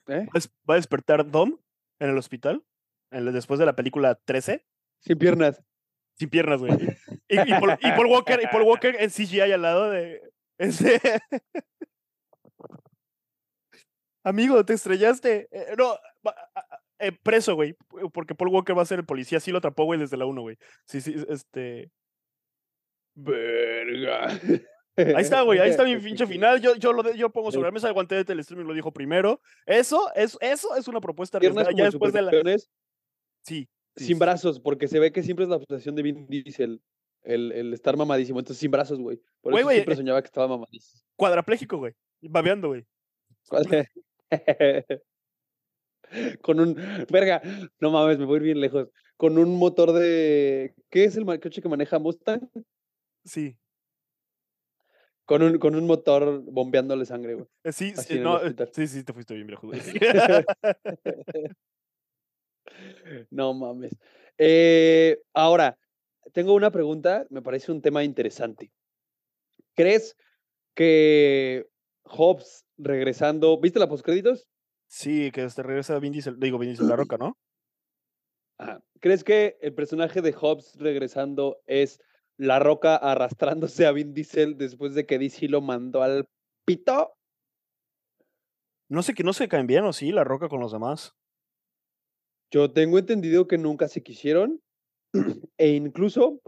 [0.08, 0.26] ¿Eh?
[0.68, 1.58] Va a despertar Dom
[1.98, 2.62] en el hospital.
[3.10, 4.66] en después de la película 13.
[5.00, 5.62] Sin piernas.
[6.18, 6.72] Sin piernas, güey.
[7.28, 10.20] Y, y Paul, y Paul Walker, y Paul Walker en CGI al lado de.
[10.58, 11.00] Ese.
[14.24, 15.48] Amigo, te estrellaste.
[15.52, 16.00] Eh, no, a-
[16.54, 17.76] a- eh, preso, güey.
[18.12, 19.38] Porque Paul Walker va a ser el policía.
[19.40, 20.56] Sí lo atrapó, güey, desde la 1, güey.
[20.86, 21.90] Sí, sí, este.
[23.14, 24.26] Verga.
[24.96, 25.58] Ahí está, güey.
[25.58, 26.60] Ahí está mi pinche final.
[26.60, 29.40] Yo, yo, lo yo pongo sobre la mesa el guante de telestreaming, lo dijo primero.
[29.66, 32.30] Eso, es, eso es una propuesta como Ya después de la.
[33.42, 33.68] Sí.
[33.96, 36.80] sí, sin brazos, porque se ve que siempre es la obsesión de Vin Diesel.
[37.22, 39.18] El, el estar mamadísimo, entonces sin brazos, güey.
[39.40, 41.02] Por Güey, eso siempre eh, soñaba que estaba mamadísimo.
[41.16, 41.94] Cuadrapléjico, güey.
[42.20, 42.84] Babeando, güey.
[46.42, 46.74] Con un.
[47.10, 47.42] Verga,
[47.80, 48.88] no mames, me voy a ir bien lejos.
[49.16, 50.74] Con un motor de.
[50.90, 52.48] ¿Qué es el coche que maneja Mustang?
[53.24, 53.56] Sí.
[55.24, 57.46] Con un, con un motor bombeándole sangre, güey.
[57.64, 59.70] Eh, Sí, sí, no, eh, sí, sí, te fuiste bien viejo.
[63.30, 63.94] No mames.
[64.38, 65.78] Eh, ahora,
[66.32, 68.72] tengo una pregunta, me parece un tema interesante.
[69.74, 70.16] ¿Crees
[70.74, 71.66] que
[72.04, 74.46] Hobbs regresando, ¿viste la postcréditos?
[74.86, 77.36] Sí, que este regresa Vin Diesel, digo Vin Diesel La Roca, ¿no?
[78.58, 78.82] Ajá.
[79.00, 82.00] ¿Crees que el personaje de Hobbs regresando es
[82.38, 86.28] La Roca arrastrándose a Vin Diesel después de que DC lo mandó al
[86.64, 87.14] pito?
[88.88, 91.14] No sé que no se caen bien o sí, la roca con los demás.
[92.50, 94.60] Yo tengo entendido que nunca se quisieron
[95.58, 96.40] e incluso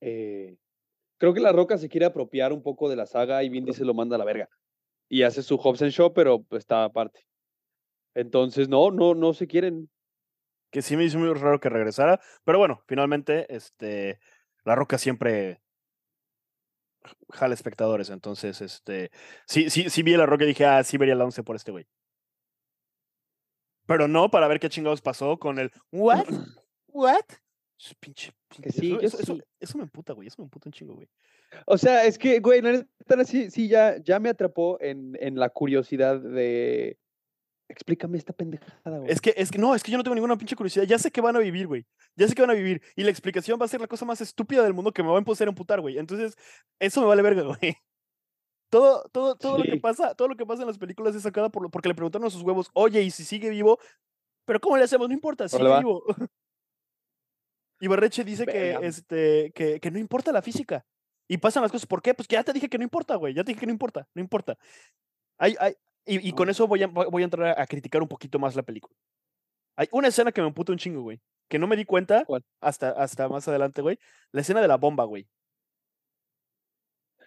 [0.00, 0.56] eh,
[1.20, 3.86] creo que La Roca se quiere apropiar un poco de la saga y Vin Diesel
[3.86, 4.48] lo manda a la verga.
[5.08, 7.26] Y hace su Hobbs and Show, pero pues, está aparte.
[8.14, 9.90] Entonces, no, no, no se quieren.
[10.70, 12.20] Que sí me hizo muy raro que regresara.
[12.44, 14.18] Pero bueno, finalmente, este,
[14.64, 15.60] La Roca siempre
[17.28, 18.08] jala espectadores.
[18.08, 19.10] Entonces, este,
[19.46, 21.56] sí, sí, sí vi a La Roca y dije, ah, sí vería la 11 por
[21.56, 21.86] este güey.
[23.86, 26.24] Pero no para ver qué chingados pasó con el, ¿what?
[26.86, 27.26] ¿What?
[27.98, 29.42] Pinche, Que sí, eso, yo eso- eso- sí.
[29.60, 30.28] eso me emputa, güey.
[30.28, 31.08] Eso me emputa un chingo, güey.
[31.66, 35.36] O sea, es que, güey, la neta, sí, sí, ya, ya me atrapó en, en
[35.38, 36.98] la curiosidad de.
[37.68, 39.10] Explícame esta pendejada, güey.
[39.10, 40.84] Es que, es que, no, es que yo no tengo ninguna pinche curiosidad.
[40.84, 41.86] Ya sé que van a vivir, güey.
[42.16, 42.82] Ya sé que van a vivir.
[42.96, 45.14] Y la explicación va a ser la cosa más estúpida del mundo que me va
[45.14, 45.96] a empezar a emputar, güey.
[45.96, 46.34] Entonces,
[46.80, 47.76] eso me vale verga, güey.
[48.70, 51.48] Todo, todo, todo lo que pasa, todo lo que pasa en las películas es sacada
[51.48, 53.78] por, lo- porque le preguntaron a sus huevos, oye, ¿y si sigue vivo?
[54.44, 55.08] Pero ¿cómo le hacemos?
[55.08, 56.04] No importa, sigue vivo.
[57.80, 60.84] Y Barreche dice que, este, que, que no importa la física.
[61.26, 61.86] Y pasan las cosas.
[61.86, 62.12] ¿Por qué?
[62.12, 63.34] Pues que ya te dije que no importa, güey.
[63.34, 64.06] Ya te dije que no importa.
[64.14, 64.58] No importa.
[65.38, 68.02] Hay, hay, y, y con eso voy a, voy voy a entrar a, a criticar
[68.02, 68.94] un poquito más la película.
[69.76, 71.20] Hay una escena que me emputa un chingo, güey.
[71.48, 72.44] Que no me di cuenta ¿Cuál?
[72.60, 73.98] hasta, hasta más adelante, güey.
[74.32, 75.26] La escena de la bomba, güey.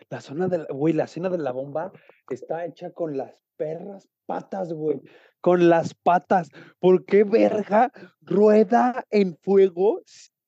[0.10, 1.92] La zona de la, güey, la escena de la bomba
[2.30, 5.02] está hecha con las perras patas, güey.
[5.42, 6.50] Con las patas.
[6.80, 10.02] ¿Por qué verga rueda en fuego?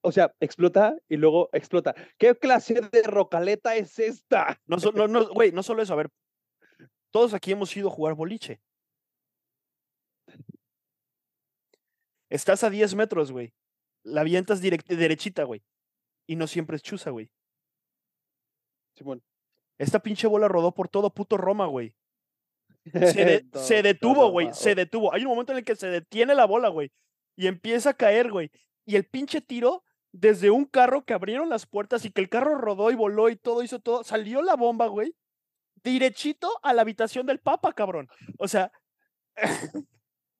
[0.05, 1.95] O sea, explota y luego explota.
[2.19, 4.61] ¿Qué clase de rocaleta es esta?
[4.67, 5.93] No, no, no, güey, no solo eso.
[5.93, 6.09] A ver,
[7.11, 8.61] todos aquí hemos ido a jugar boliche.
[12.29, 13.53] Estás a 10 metros, güey.
[14.03, 15.63] La avientas derechita, güey.
[16.27, 17.29] Y no siempre es chuza, güey.
[18.97, 19.23] Simón.
[19.79, 21.95] Esta pinche bola rodó por todo puto Roma, güey.
[22.93, 24.53] Se, de- Todo- se detuvo, güey.
[24.53, 25.13] Se detuvo.
[25.13, 26.91] Hay un momento en el que se detiene la bola, güey.
[27.35, 28.51] Y empieza a caer, güey.
[28.85, 29.83] Y el pinche tiro
[30.17, 33.35] desde un carro que abrieron las puertas y que el carro rodó y voló y
[33.35, 34.03] todo hizo todo.
[34.03, 35.15] Salió la bomba, güey.
[35.83, 38.07] Derechito a la habitación del Papa, cabrón.
[38.39, 38.71] O sea,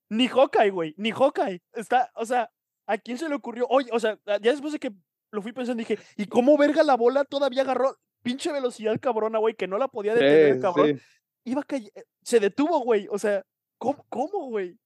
[0.09, 0.93] ni Hawkeye, güey.
[0.97, 1.61] Ni Hawkeye.
[1.73, 2.49] Está, o sea,
[2.87, 3.67] ¿a quién se le ocurrió?
[3.69, 4.91] Oye, o sea, ya después de que
[5.31, 9.53] lo fui pensando, dije, ¿y cómo verga la bola todavía agarró pinche velocidad cabrona, güey,
[9.53, 10.97] que no la podía detener, Sí, cabrón?
[10.97, 11.03] sí.
[11.43, 11.91] iba a caer,
[12.23, 13.07] se detuvo, güey.
[13.11, 13.43] O sea,
[13.77, 14.79] ¿cómo, cómo, güey?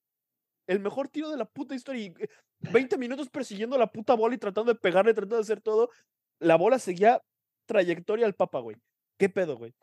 [0.68, 2.02] El mejor tiro de la puta historia.
[2.04, 2.30] y, eh,
[2.62, 5.90] 20 minutos persiguiendo la puta bola y tratando de pegarle, tratando de hacer todo.
[6.40, 7.22] La bola seguía
[7.68, 8.78] trayectoria al papa, güey.
[9.20, 9.74] ¿Qué pedo, güey?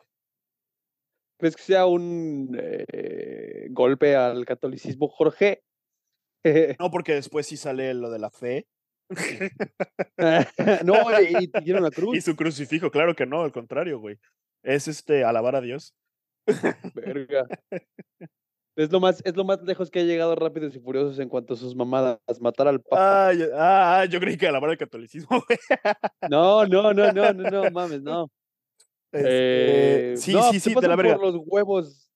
[1.39, 5.61] ¿Crees que sea un eh, golpe al catolicismo, Jorge?
[6.79, 8.67] No, porque después sí sale lo de la fe.
[10.85, 12.23] no, y, y tiene una Y cruz.
[12.23, 14.17] su crucifijo, claro que no, al contrario, güey.
[14.63, 15.93] Es este, alabar a Dios.
[16.95, 17.45] Verga.
[18.77, 21.55] Es lo más, es lo más lejos que ha llegado Rápidos y Furiosos en cuanto
[21.55, 23.29] a sus mamadas, matar al Papa.
[23.29, 25.57] Ah, ya- ah, yo creí que alabar al catolicismo, güey.
[26.29, 28.29] No, no, no, no, no, no, mames, no.
[29.11, 31.15] Este, Eh, sí, no, sí, sí, de la verga.
[31.17, 32.11] por los huevos.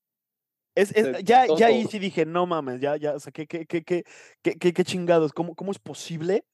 [0.75, 3.65] Es, es- ya, ya ahí sí dije, no mames, ya, ya, o sea, ¿qué, qué,
[3.65, 4.03] qué, qué,
[4.43, 5.33] qué, qué- qué chingados?
[5.33, 6.45] ¿Cómo, ¿Cómo es posible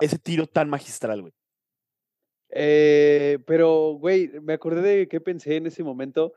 [0.00, 1.32] ese tiro tan magistral, güey?
[2.50, 6.32] Eh, pero, güey, me acordé de qué pensé en ese momento.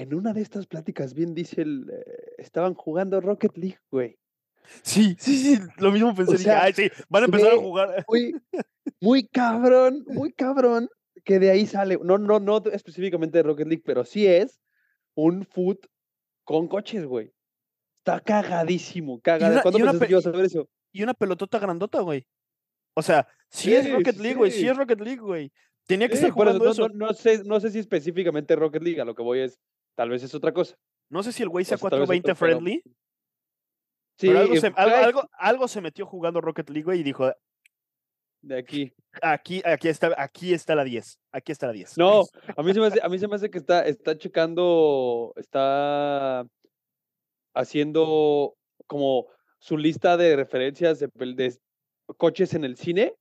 [0.00, 4.18] En una de estas pláticas, bien dice el, eh, estaban jugando Rocket League, güey.
[4.82, 6.38] Sí, sí, sí, lo mismo pensé.
[6.38, 8.04] sea, ay, sí, van a empezar a jugar.
[8.08, 8.34] Muy,
[9.00, 10.88] muy cabrón, muy cabrón,
[11.24, 14.58] que de ahí sale, no, no, no específicamente de Rocket League, pero sí es
[15.14, 15.86] un foot
[16.44, 17.32] con coches, güey.
[17.96, 19.52] Está cagadísimo, cagado.
[19.52, 20.68] una- ¿Cuándo pensaste pe- que ibas a ver eso?
[20.92, 22.26] Y una pelotota grandota, güey.
[22.94, 24.68] O sea, sí, es Rocket League, güey, sí sí.
[24.68, 25.52] es Rocket League, güey.
[25.86, 26.88] Tenía que estar jugando no, eso.
[26.88, 29.58] no- no sé, no sé si específicamente Rocket League, a lo que voy es,
[30.00, 30.74] tal vez es otra cosa.
[31.10, 32.82] No sé si el güey sea o sea, tal vez 420 otro, pero- friendly,
[34.18, 37.02] Sí, pero algo se, algo, fue algo, algo se metió jugando Rocket League, güey, y
[37.02, 37.30] dijo,
[38.40, 38.94] de aquí.
[39.20, 41.98] aquí, aquí, está, aquí está la 10, aquí está la 10.
[41.98, 42.22] No,
[42.56, 46.46] a mí se me hace, a mí se me hace que está, está checando, está
[47.54, 49.26] haciendo como
[49.58, 51.10] su lista de referencias de
[52.16, 53.14] coches en el cine.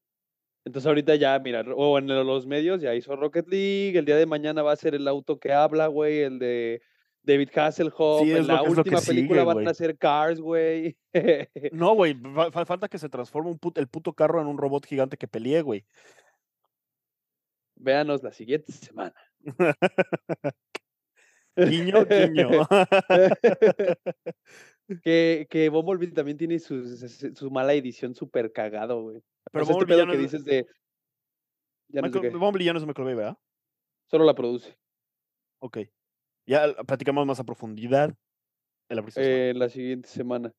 [0.66, 4.26] Entonces ahorita ya, mira, o en los medios ya hizo Rocket League, el día de
[4.26, 6.82] mañana va a ser el auto que habla, güey, el de
[7.24, 10.98] David Hasselhoff, Sí, en la que- última película sigue, van a ser Cars, güey.
[11.72, 14.58] No, güey, fa- fa- falta que se transforme un put- el puto carro en un
[14.58, 15.86] robot gigante que pelee, güey.
[17.76, 19.14] Véanos la siguiente semana.
[21.56, 22.50] Guiño, guiño.
[25.04, 29.22] que, que Bumblebee también tiene su, su- su mala edición súper cagado, güey.
[29.52, 30.66] Pero o sea, este Bumblebee ya no que es- dices de...
[31.90, 33.38] Ya no sé Michael- qué, Bumblebee ya no es Michael Bay, ¿verdad?
[34.10, 34.76] solo la produce.
[35.60, 35.78] Ok.
[36.48, 38.16] Ya platicamos más a profundidad
[38.90, 40.52] en la eh, la siguiente semana.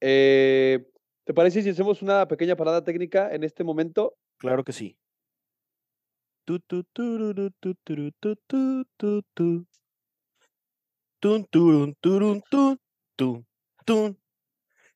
[0.00, 0.86] Eh,
[1.24, 4.16] ¿Te parece si hacemos una pequeña parada técnica en este momento?
[4.38, 4.96] Claro que sí.
[6.46, 7.52] Tun, turun,
[12.00, 12.78] turun, tun,
[13.16, 13.46] tun,
[13.84, 14.18] tun.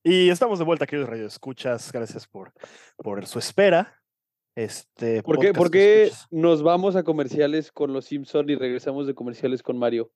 [0.02, 1.90] Y estamos de vuelta, queridos Radio Escuchas.
[1.92, 2.52] Gracias por,
[2.96, 4.00] por su espera.
[4.54, 9.14] Este ¿Por qué, por qué nos vamos a comerciales con los Simpson y regresamos de
[9.14, 10.10] comerciales con Mario?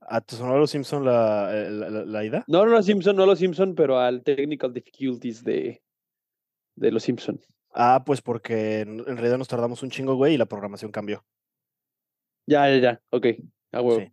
[0.00, 2.44] ¿A tu sonó los Simpson la, eh, la, la- la ida?
[2.48, 5.82] No, no los Simpson, no los Simpson, pero al Technical Difficulties de,
[6.76, 7.38] de los Simpson.
[7.74, 11.22] Ah, pues porque en en realidad nos tardamos un chingo, güey, y la programación cambió.
[12.46, 13.02] Ya, ya, ya.
[13.10, 13.26] Ok,
[13.72, 14.00] a huevo.
[14.00, 14.12] Sí,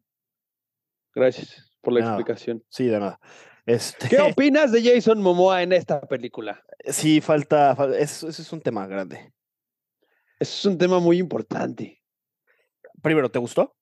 [1.14, 2.64] Gracias por la explicación.
[2.70, 3.20] sí, de nada.
[3.66, 6.62] Este, ¿Qué opinas de Jason Momoa en esta película?
[6.84, 9.34] sí, falta, fal- eso, eso es un tema grande.
[10.40, 12.02] Eso es un tema muy importante.
[13.02, 13.76] Primero, ¿te gustó?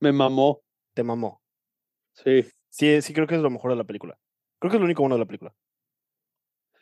[0.00, 0.62] Me mamó.
[0.94, 1.40] Te mamó.
[2.12, 2.44] Sí.
[2.68, 4.18] Sí, sí, creo que es lo mejor de la película.
[4.58, 5.54] Creo que es lo único bueno de la película.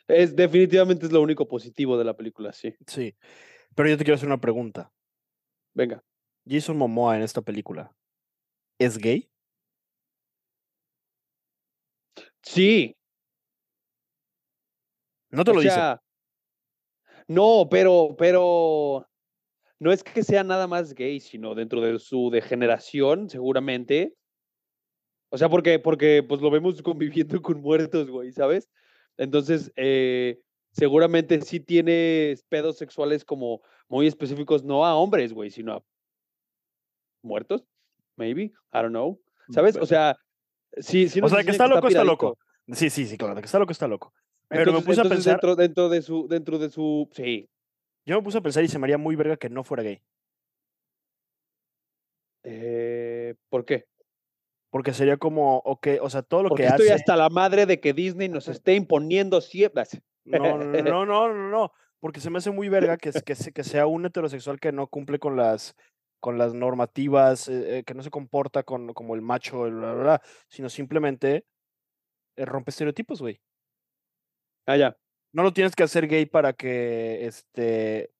[0.07, 2.73] Es definitivamente es lo único positivo de la película, sí.
[2.87, 3.15] Sí.
[3.75, 4.91] Pero yo te quiero hacer una pregunta.
[5.73, 6.03] Venga.
[6.47, 7.93] Jason Momoa en esta película,
[8.79, 9.29] ¿es gay?
[12.47, 12.95] Sí.
[15.29, 15.73] No te o lo dice.
[15.75, 16.01] sea,
[17.27, 19.05] no, pero, pero
[19.79, 24.15] no es que sea nada más gay, sino dentro de su degeneración, seguramente.
[25.29, 28.69] O sea, porque, porque pues lo vemos conviviendo con muertos, güey, ¿sabes?
[29.17, 30.39] Entonces, eh,
[30.71, 35.83] seguramente sí tiene pedos sexuales como muy específicos, no a hombres, güey, sino a
[37.21, 37.65] muertos,
[38.15, 39.21] maybe, I don't know.
[39.49, 39.75] ¿Sabes?
[39.75, 40.17] O sea,
[40.77, 42.37] sí, sí o sea, que está loco, está loco.
[42.71, 44.13] Sí, sí, sí, claro, que está loco, está loco.
[44.49, 47.49] Pero me puse a pensar, dentro, dentro de su, dentro de su, sí,
[48.05, 50.01] yo me puse a pensar y se me haría muy verga que no fuera gay.
[52.43, 53.85] eh, ¿por qué?
[54.69, 56.93] Porque sería como, ok, o sea, todo lo Porque que estoy hace.
[56.93, 59.83] hasta la madre de que Disney nos esté imponiendo siempre.
[60.25, 63.63] No, no, no, no, no, no, porque se me hace muy verga que, que, que
[63.63, 65.75] sea un heterosexual que no cumple con las
[66.19, 69.93] con las normativas, eh, eh, que no se comporta con, como el macho, el bla,
[69.93, 71.45] bla, bla, sino simplemente
[72.35, 73.39] eh, rompe estereotipos, güey.
[74.65, 74.97] Ah, ya.
[75.33, 78.11] No lo tienes que hacer gay para que este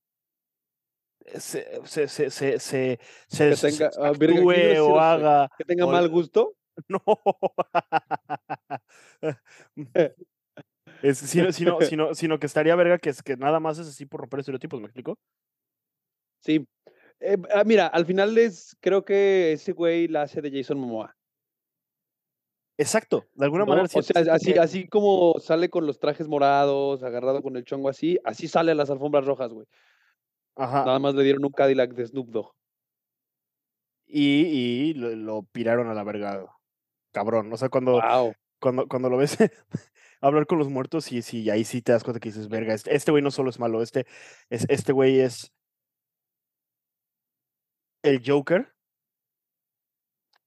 [1.25, 4.99] se, se, se, se, se, se- Que se- tenga- se ah, actúe grosero o soy.
[4.99, 5.49] haga.
[5.57, 6.53] Que tenga o- mal gusto.
[6.89, 7.01] No.
[11.01, 14.05] Es, sino, sino, sino, sino que estaría verga que, es, que nada más es así
[14.05, 15.17] por romper estereotipos, ¿me explico?
[16.41, 16.67] Sí.
[17.19, 21.15] Eh, ah, mira, al final es, creo que ese güey la hace de Jason Momoa.
[22.79, 23.69] Exacto, de alguna ¿no?
[23.69, 27.63] manera o sea, así, que- así como sale con los trajes morados, agarrado con el
[27.65, 29.65] chongo así, así sale a las alfombras rojas, güey.
[30.55, 32.51] Ajá, Nada más le dieron un Cadillac de Snoop Dogg.
[34.05, 36.45] y, y lo, lo piraron a la verga,
[37.11, 37.51] cabrón.
[37.51, 38.33] O sea, cuando, Wow.
[38.59, 39.37] cuando, cuando lo ves
[40.21, 42.95] hablar con los muertos, y sí, ahí sí te das cuenta que dices, verga, este
[42.95, 44.05] este güey no solo es malo, este,
[44.49, 45.51] es, este güey es
[48.07, 48.73] el Joker.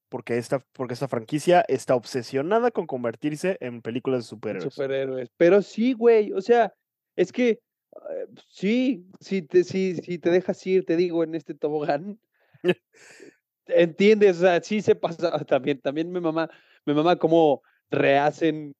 [0.09, 4.75] Porque esta, porque esta franquicia está obsesionada con convertirse en películas de superhéroes.
[4.75, 5.31] Superhéroes.
[5.37, 6.75] Pero sí, güey, o sea,
[7.15, 11.55] es que eh, sí, si te, si, si te dejas ir, te digo, en este
[11.55, 12.21] tobogán,
[13.67, 16.51] entiendes, o sea, sí se pasa, también, también mi mamá,
[16.87, 18.75] mi mamá cómo rehacen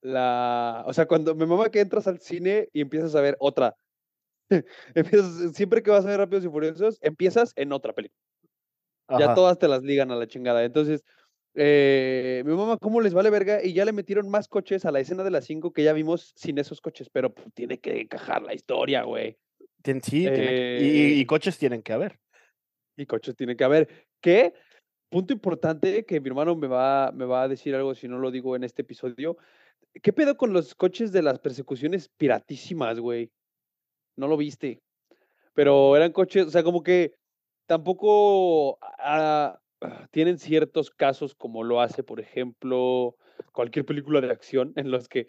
[0.00, 3.76] la, o sea, cuando mi mamá que entras al cine y empiezas a ver otra,
[4.94, 8.18] empiezas, siempre que vas a ver Rápidos y Furiosos, empiezas en otra película.
[9.18, 10.64] Ya todas te las ligan a la chingada.
[10.64, 11.04] Entonces,
[11.54, 13.62] eh, mi mamá, ¿cómo les vale verga?
[13.62, 16.32] Y ya le metieron más coches a la escena de las 5 que ya vimos
[16.36, 19.36] sin esos coches, pero pues, tiene que encajar la historia, güey.
[20.02, 20.78] Sí, tiene que-
[21.18, 22.18] y- Eh, coches tienen que haber.
[22.96, 23.88] Y coches tiene que haber.
[24.22, 24.54] ¿Qué?
[25.10, 28.30] Punto importante que mi hermano me va, me va a decir algo si no lo
[28.30, 29.36] digo en este episodio.
[30.02, 33.30] ¿Qué pedo con los coches de las persecuciones piratísimas, güey?
[34.16, 34.80] No lo viste.
[35.54, 37.14] Pero eran coches, o sea, como que
[37.66, 43.16] tampoco ah, ah, tienen ciertos casos como lo hace, por ejemplo,
[43.52, 45.26] cualquier película de acción en los que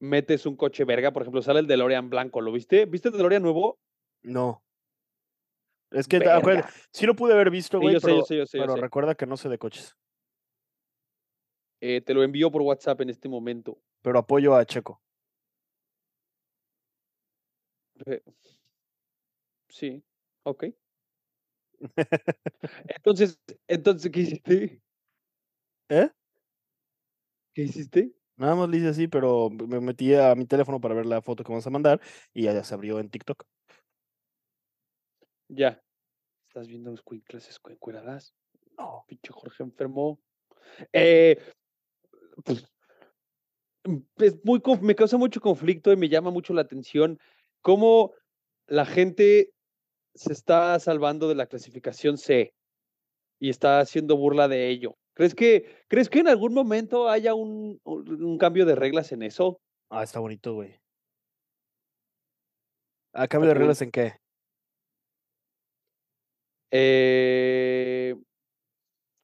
[0.00, 1.12] metes un coche verga.
[1.12, 2.40] Por ejemplo, sale el DeLorean blanco.
[2.40, 2.86] ¿Lo viste?
[2.86, 3.78] ¿Viste el DeLorean nuevo?
[4.22, 4.62] No.
[5.90, 6.88] Es que, te acuerdas, Verga.
[6.92, 8.80] sí lo pude haber visto, güey, pero, yo sé, yo sé, yo pero sé.
[8.80, 9.96] recuerda que no sé de coches.
[11.80, 13.78] Eh, te lo envío por WhatsApp en este momento.
[14.02, 15.00] Pero apoyo a Checo.
[19.68, 20.02] Sí,
[20.44, 20.64] ok.
[22.88, 23.38] Entonces,
[23.68, 24.82] entonces, ¿qué hiciste?
[25.90, 26.10] ¿Eh?
[27.54, 28.12] ¿Qué hiciste?
[28.36, 31.42] Nada más le hice así, pero me metí a mi teléfono para ver la foto
[31.42, 32.00] que vamos a mandar
[32.32, 33.44] y ya se abrió en TikTok.
[35.48, 35.82] Ya.
[36.48, 38.34] ¿Estás viendo los cuinclas escuencueradas?
[38.78, 39.04] No.
[39.08, 40.20] Pinche Jorge enfermo.
[40.92, 41.38] Eh,
[42.44, 42.66] pues,
[43.84, 47.18] mm, es muy, me causa mucho conflicto y me llama mucho la atención
[47.62, 48.12] cómo
[48.66, 49.52] la gente
[50.14, 52.52] se está salvando de la clasificación C
[53.40, 54.96] y está haciendo burla de ello.
[55.14, 59.60] ¿Crees que, ¿crees que en algún momento haya un, un cambio de reglas en eso?
[59.90, 60.80] Ah, está bonito, güey.
[63.12, 64.14] ¿A cambio de reglas en qué?
[66.70, 68.14] Eh,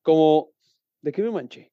[0.02, 0.52] como,
[1.02, 1.70] ¿de qué me manché?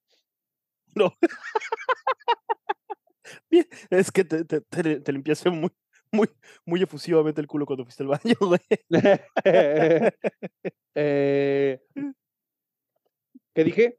[0.93, 1.13] No.
[3.49, 5.71] Bien, es que te, te, te, te limpiaste muy,
[6.11, 6.29] muy,
[6.65, 8.59] muy efusivamente el culo cuando fuiste al baño, güey.
[10.93, 11.79] Eh,
[13.55, 13.97] ¿Qué dije?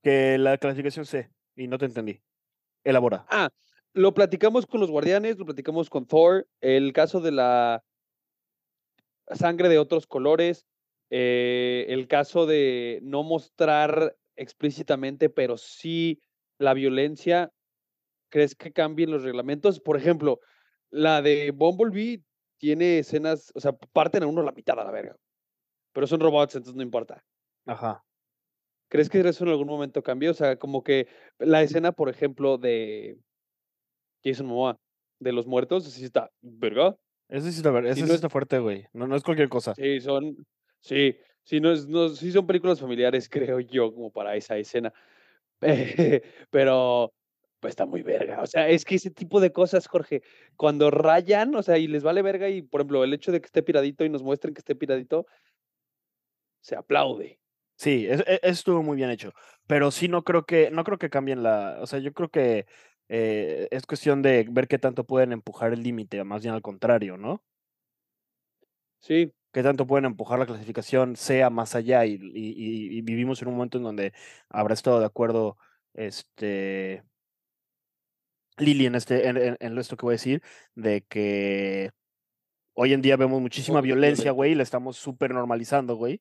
[0.00, 2.22] Que la clasificación C, y no te entendí.
[2.84, 3.26] Elabora.
[3.28, 3.50] Ah,
[3.92, 7.84] lo platicamos con los guardianes, lo platicamos con Thor, el caso de la
[9.32, 10.66] sangre de otros colores,
[11.10, 16.22] eh, el caso de no mostrar explícitamente, pero sí
[16.58, 17.52] la violencia.
[18.30, 19.80] ¿Crees que cambien los reglamentos?
[19.80, 20.40] Por ejemplo,
[20.90, 22.22] la de Bumblebee
[22.58, 25.16] tiene escenas, o sea, parten a uno la mitad a la verga.
[25.92, 27.24] Pero son robots, entonces no importa.
[27.66, 28.04] Ajá.
[28.88, 30.32] ¿Crees que eso en algún momento cambió?
[30.32, 31.06] O sea, como que
[31.38, 33.18] la escena, por ejemplo, de
[34.24, 34.76] Jason Momoa,
[35.20, 36.96] de los muertos, sí está, ¿verga?
[37.28, 38.86] Ese sí está, ver- ese Si sí no es- está fuerte, güey.
[38.92, 39.74] No, no es cualquier cosa.
[39.74, 40.36] Sí, son,
[40.80, 44.92] sí, sí, no es, no, sí son películas familiares, creo yo, como para esa escena.
[46.50, 47.12] Pero,
[47.60, 48.40] pues está muy verga.
[48.42, 50.22] O sea, es que ese tipo de cosas, Jorge,
[50.56, 53.46] cuando rayan, o sea, y les vale verga, y por ejemplo, el hecho de que
[53.46, 55.26] esté piradito y nos muestren que esté piradito,
[56.60, 57.38] se aplaude.
[57.76, 59.32] Sí, es- e- eso estuvo muy bien hecho.
[59.66, 61.78] Pero sí no creo que, no creo que cambien la.
[61.80, 62.66] O sea, yo creo que
[63.08, 67.16] eh, es cuestión de ver qué tanto pueden empujar el límite, más bien al contrario,
[67.16, 67.42] ¿no?
[69.00, 73.40] Sí, qué tanto pueden empujar la clasificación sea más allá y, y- y- y vivimos
[73.42, 74.12] en un momento en donde
[74.48, 75.56] habrá estado de acuerdo
[75.94, 77.02] este
[78.60, 80.42] Lili en este en, en- en esto que voy a decir
[80.74, 81.90] de que
[82.74, 86.20] hoy en día vemos muchísima violencia, güey, y la estamos súper normalizando, güey.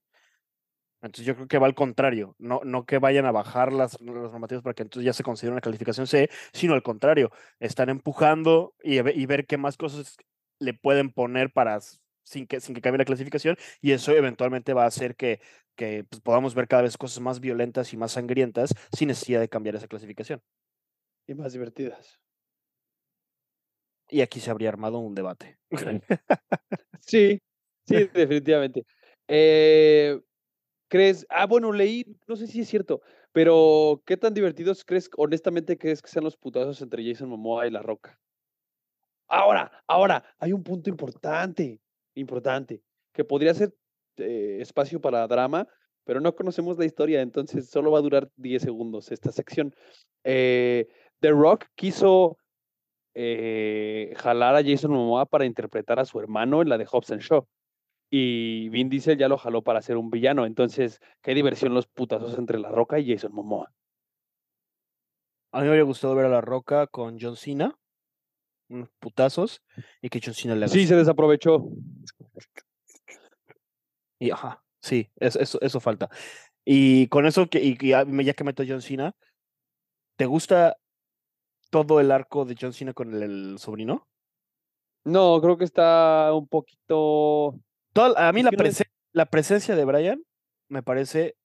[1.01, 4.31] Entonces yo creo que va al contrario, no, no que vayan a bajar las, las
[4.31, 8.75] normativas para que entonces ya se considere una calificación C, sino al contrario, están empujando
[8.83, 10.17] y, ver qué más cosas
[10.59, 11.79] le pueden poner para
[12.23, 15.39] sin que, sin que cambie la clasificación y eso eventualmente va a hacer que,
[15.75, 19.47] que pues, podamos ver cada vez cosas más violentas y más sangrientas sin necesidad de
[19.47, 20.41] cambiar esa clasificación.
[21.27, 22.19] y más divertidas.
[24.09, 25.57] Y aquí se habría armado un debate.
[27.01, 27.41] Sí,
[27.87, 28.85] sí, definitivamente.
[29.27, 30.19] Eh,
[30.89, 31.25] ¿crees?
[31.29, 33.01] Ah, bueno, leí, no sé si es cierto,
[33.31, 37.71] pero ¿qué tan divertidos crees, honestamente, crees que sean los putazos entre Jason Momoa y
[37.71, 38.19] La Roca?
[39.27, 41.79] Ahora, ahora, hay un punto importante,
[42.15, 42.83] importante,
[43.13, 43.73] que podría ser
[44.17, 45.67] eh, espacio para drama,
[46.03, 49.73] pero no conocemos la historia, entonces solo va a durar 10 segundos esta sección.
[50.23, 50.87] Eh,
[51.19, 52.37] The Rock quiso
[53.21, 57.21] eh, jalar a Jason Momoa para interpretar a su hermano en la de Hobbs and
[57.21, 57.45] Shaw.
[58.09, 60.45] Y Vin Diesel ya lo jaló para ser un villano.
[60.45, 63.71] Entonces, qué diversión los putazos entre La Roca y Jason Momoa.
[65.51, 67.77] A mí me habría gustado ver a La Roca con John Cena,
[68.69, 69.61] unos putazos,
[70.01, 71.65] y que John Cena le haga Sí, se desaprovechó.
[74.19, 76.09] Y ajá, sí, es- eso, eso falta.
[76.65, 79.15] Y con eso, que, y ya, ya que meto a John Cena,
[80.17, 80.77] ¿te gusta
[81.69, 84.07] todo el arco de John Cena con el, el sobrino?
[85.05, 87.59] No, creo que está un poquito.
[87.93, 88.51] Toda- a mí la,
[89.25, 90.23] presencia de Brian
[90.67, 91.35] me parece.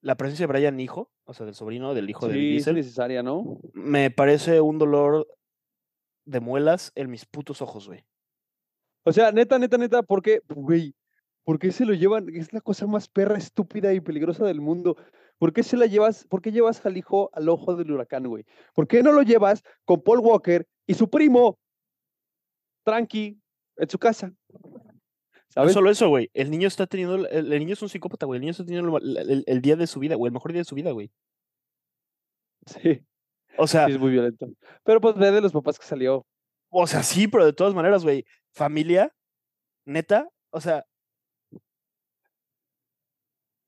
[0.00, 3.22] La presencia de Brian hijo, o sea, del sobrino, del hijo de es Diesel, necesaria,
[3.22, 3.58] ¿no?
[3.74, 5.26] me parece un dolor
[6.24, 8.04] de muelas en mis putos ojos, güey.
[9.04, 10.94] O sea, neta, neta, neta, ¿por qué, güey?
[11.44, 12.28] ¿Por qué se lo llevan?
[12.28, 14.96] Es la cosa más perra, estúpida y peligrosa del mundo.
[15.38, 16.24] ¿Por qué se la llevas?
[16.26, 18.44] ¿Por qué llevas al hijo al ojo del huracán, güey?
[18.74, 21.58] ¿Por qué no lo llevas con Paul Walker y su primo,
[22.84, 23.40] tranqui,
[23.76, 24.32] en su casa?
[25.72, 26.30] Solo eso, güey.
[26.34, 27.26] El niño está teniendo.
[27.28, 28.36] El, el niño es un psicópata, güey.
[28.38, 30.28] El niño está teniendo el, el- el día de su vida, güey.
[30.28, 31.10] El mejor día de su vida, güey.
[32.66, 33.00] Sí,
[33.56, 34.46] O sea, sí, es muy violento.
[34.84, 36.26] Pero pues ve de los papás que salió.
[36.70, 38.24] o sea, sí, pero de todas maneras, güey.
[38.52, 39.12] Familia,
[39.86, 40.84] neta, o sea.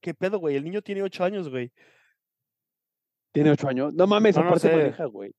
[0.01, 0.57] ¿Qué pedo, güey?
[0.57, 1.72] El niño tiene ocho años, güey.
[3.32, 3.92] Tiene ocho años.
[3.94, 4.76] No mames, No, no aparte sé.
[4.76, 5.32] maneja, güey.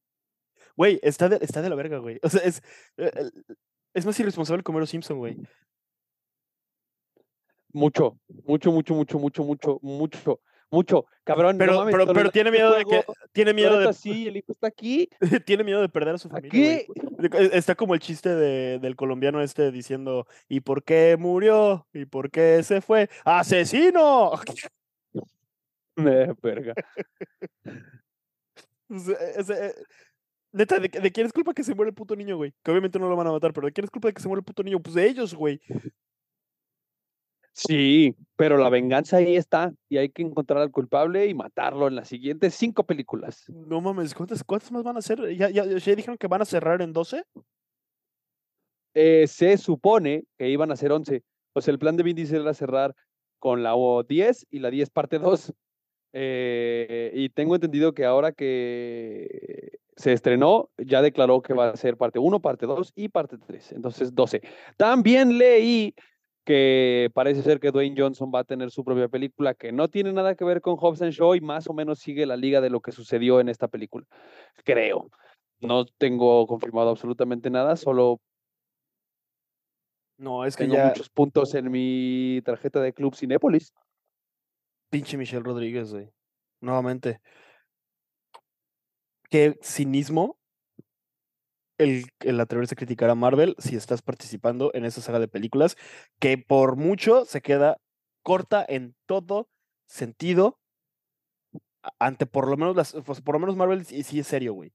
[0.78, 2.20] Güey, está de, está de la verga, güey.
[2.24, 2.62] O sea, es.
[2.97, 3.12] eh,
[3.93, 5.38] Es más irresponsable que Homero Simpson, güey.
[7.74, 10.41] Mucho, mucho, mucho, mucho, mucho, mucho, mucho,
[10.72, 11.06] mucho.
[11.24, 13.04] Cabrón, no Pero, mames, pero, tiene miedo de que.
[13.32, 13.90] Tiene miedo de.
[13.90, 15.10] así, el hijo está aquí.
[15.46, 16.78] tiene miedo de perder a su familia.
[16.78, 16.88] E-
[17.54, 21.86] Está como el chiste de, del colombiano este diciendo, ¿y por qué murió?
[21.94, 23.10] ¿Y por qué se fue?
[23.26, 24.32] ¡Asesino!
[25.98, 26.74] Eh, verga.
[28.90, 29.74] Sea, eh,
[30.54, 32.54] neta, ¿de, de quién es culpa que se muere el puto niño, güey?
[32.64, 34.28] Que obviamente no lo van a matar, pero ¿de quién es culpa de que se
[34.28, 34.80] muere el puto niño?
[34.80, 35.62] Pues de ellos, güey.
[37.54, 41.95] Sí, pero la venganza ahí está y hay que encontrar al culpable y matarlo en
[41.95, 43.43] las siguientes cinco películas.
[43.49, 45.36] No mames, ¿cuántas, cuántas más van a ser?
[45.36, 47.24] ¿Ya, ya, ya dijeron que van a cerrar en 12?
[48.93, 51.24] Eh, se supone que iban a ser 11.
[51.54, 52.95] O sea, el plan de Vin Diesel era cerrar
[53.39, 55.54] con la O 10 y la 10 parte 2.
[56.14, 61.97] Eh, y tengo entendido que ahora que se estrenó, ya declaró que va a ser
[61.97, 63.74] parte 1, parte 2 y parte 3.
[63.74, 64.41] Entonces, 12.
[64.78, 65.93] También leí
[66.52, 70.12] que parece ser que Dwayne Johnson va a tener su propia película que no tiene
[70.12, 72.70] nada que ver con Hobbs and Shaw y más o menos sigue la liga de
[72.70, 74.06] lo que sucedió en esta película.
[74.66, 75.10] Creo.
[75.62, 78.20] No tengo confirmado absolutamente nada, solo
[80.18, 80.88] No, es que tengo ya.
[80.88, 83.74] muchos puntos en mi tarjeta de Club Cinépolis.
[84.89, 86.12] Pinche Michelle Rodríguez, güey.
[86.60, 87.22] Nuevamente.
[89.30, 90.38] Qué cinismo
[91.82, 95.76] el, el atreverse a criticar a Marvel si estás participando en esa saga de películas
[96.20, 97.78] que por mucho se queda
[98.24, 99.50] corta en todo
[99.88, 100.60] sentido.
[102.00, 104.72] Ante por lo menos las, pues, por lo menos Marvel sí, sí es serio, güey.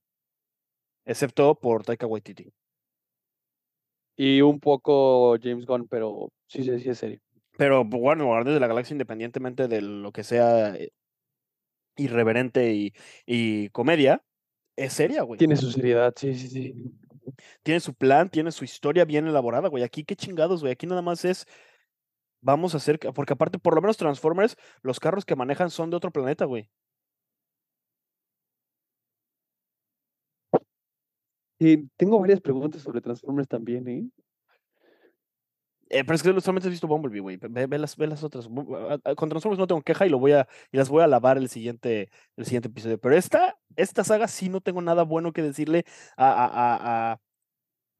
[1.05, 2.53] Excepto por Taika Waititi.
[4.17, 7.21] Y un poco James Gunn, pero sí, sí, sí, es serio.
[7.57, 10.91] Pero pues, bueno, Guardianes de la Galaxia, independientemente de lo que sea eh,
[11.97, 12.93] irreverente y,
[13.25, 14.23] y comedia,
[14.77, 15.39] es seria, güey.
[15.39, 16.75] Tiene su seriedad, sí, sí, sí.
[17.63, 19.83] tiene su plan, tiene su historia bien elaborada, güey.
[19.83, 20.73] Aquí qué chingados, güey.
[20.73, 21.47] Aquí nada más es,
[22.41, 25.97] vamos a hacer, porque aparte, por lo menos Transformers, los carros que manejan son de
[25.97, 26.71] otro planeta, güey.
[31.59, 34.07] Y tengo varias preguntas sobre Transformers también, ¿eh?
[35.89, 37.37] Eh, pero es que solamente has visto Bumblebee, güey.
[37.37, 38.49] Ve, ve las, ve las otras.
[38.49, 41.49] Con Transformers no tengo queja y lo voy a, y las voy a alabar el
[41.49, 42.99] siguiente, el siguiente episodio.
[42.99, 45.85] Pero esta, esta saga sí no tengo nada bueno que decirle
[46.17, 47.21] a, a- a- a-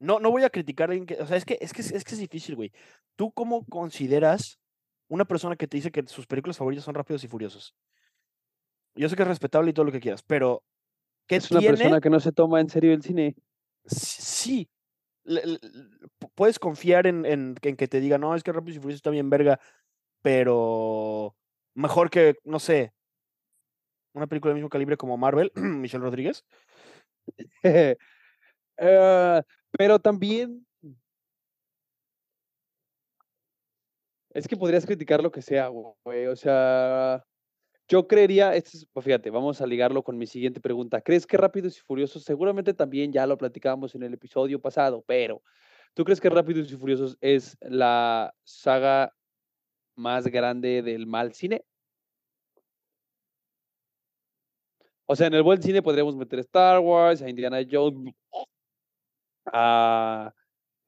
[0.01, 1.15] No, no voy a criticar a alguien que.
[1.23, 2.73] O sea, es que es, que, es que es difícil, güey.
[3.15, 4.59] ¿Tú cómo consideras
[5.09, 7.75] una persona que te dice que sus películas favoritas son Rápidos y Furiosos?
[8.97, 10.65] Yo sé que es respetable y todo lo que quieras, pero
[11.29, 11.77] ¿qué Es una tiene?
[11.77, 13.37] persona que no se toma en serio el cine.
[13.85, 14.69] Sí,
[16.35, 19.31] puedes confiar en, en- que te diga, no, es que Rápidos y Furiosos está bien
[19.31, 19.61] verga,
[20.23, 21.37] pero
[21.75, 22.93] mejor que, no sé,
[24.15, 26.45] una película del mismo calibre como Marvel, Michelle Rodríguez.
[27.63, 27.97] Eh,
[29.73, 30.67] pero también
[34.31, 36.27] es que podrías criticar lo que sea, güey.
[36.27, 37.25] O sea,
[37.89, 41.01] yo creería, este es- pues fíjate, vamos a ligarlo con mi siguiente pregunta.
[41.01, 45.43] ¿Crees que Rápidos y Furiosos, seguramente también ya lo platicábamos en el episodio pasado, pero
[45.95, 49.13] ¿tú crees que Rápidos y Furiosos es la saga
[49.97, 51.65] más grande del mal cine?
[55.07, 58.13] O sea, en el buen cine podríamos meter Star Wars, a Indiana Jones,
[59.47, 60.33] a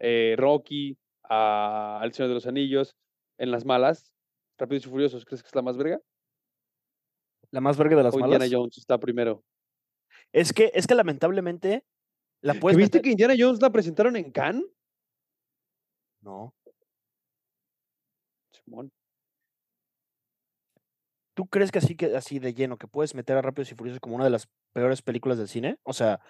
[0.01, 2.97] eh, Rocky, a El Señor de los Anillos.
[3.39, 4.13] En las malas,
[4.59, 6.01] Rápidos y Furiosos, ¿crees que es la más verga?
[7.51, 8.37] La más verga de las o malas.
[8.43, 9.43] Indiana Jones está primero.
[10.33, 11.85] Es que, es que lamentablemente
[12.43, 14.65] la ¿Que puedes ¿Viste meter- que Indiana Jones la presentaron en Cannes?
[16.21, 16.55] No.
[18.53, 18.93] Simón.
[21.35, 24.01] ¿Tú crees que así, que así de lleno, que puedes meter a Rápidos y Furiosos
[24.01, 25.79] como una de las peores películas del cine?
[25.85, 26.21] O sea,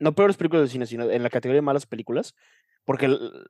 [0.00, 2.34] no peores películas del cine, sino en la categoría de malas películas.
[2.84, 3.46] Porque el-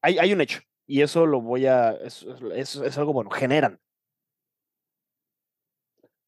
[0.00, 1.90] hay, hay un hecho, y eso lo voy a.
[1.90, 3.80] Es, es- es algo bueno, generan.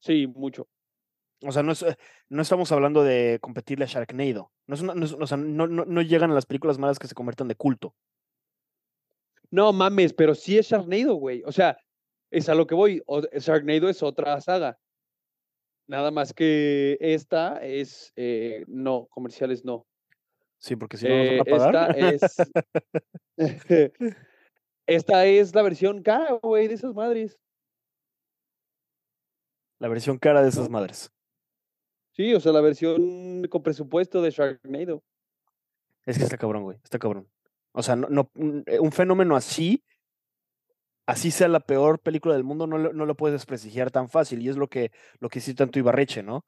[0.01, 0.69] Sí, mucho.
[1.43, 1.97] O sea, no, es, eh,
[2.29, 4.53] no estamos hablando de competirle a Sharknado.
[4.67, 6.99] No, es una- no es- o sea, no, no, no llegan a las películas malas
[6.99, 7.95] que se conviertan de culto.
[9.51, 11.43] No mames, pero sí es Sharknado, güey.
[11.45, 11.77] O sea,
[12.31, 13.03] es a lo que voy.
[13.07, 14.79] O- Sharknado es otra saga.
[15.89, 18.13] Nada más que esta es.
[18.17, 19.87] eh, no, comerciales no.
[20.59, 21.99] Sí, porque si no nos van Eh, a pagar.
[21.99, 22.37] esta es.
[24.87, 27.39] esta es la versión cara, güey, de esas madres.
[29.81, 31.11] La versión cara de esas madres.
[32.13, 35.03] Sí, o sea, la versión con presupuesto de Sharknado.
[36.07, 36.79] Es que está cabrón, güey.
[36.85, 37.29] Está cabrón.
[37.73, 39.85] O sea, no, no, un eh, fenómeno así,
[41.07, 44.43] así sea la peor película del mundo, no, lo- no lo puedes desprestigiar tan fácil.
[44.43, 46.45] Y es lo que, lo que sí tanto Ibarreche, ¿no?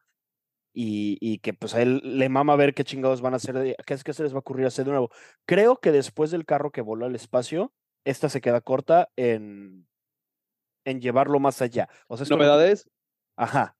[0.74, 3.76] Y, y que pues a él le mama ver qué chingados van a hacer, de-
[3.87, 5.11] qué es que se les va a ocurrir hacer de nuevo.
[5.47, 7.72] Creo que después del carro que voló al espacio,
[8.05, 9.87] esta se queda corta en,
[10.85, 11.89] en llevarlo más allá.
[12.09, 12.91] O sea, ¿Novedades?
[13.37, 13.76] Ajá.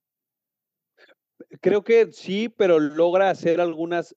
[1.61, 4.16] Creo que sí, pero logra hacer algunas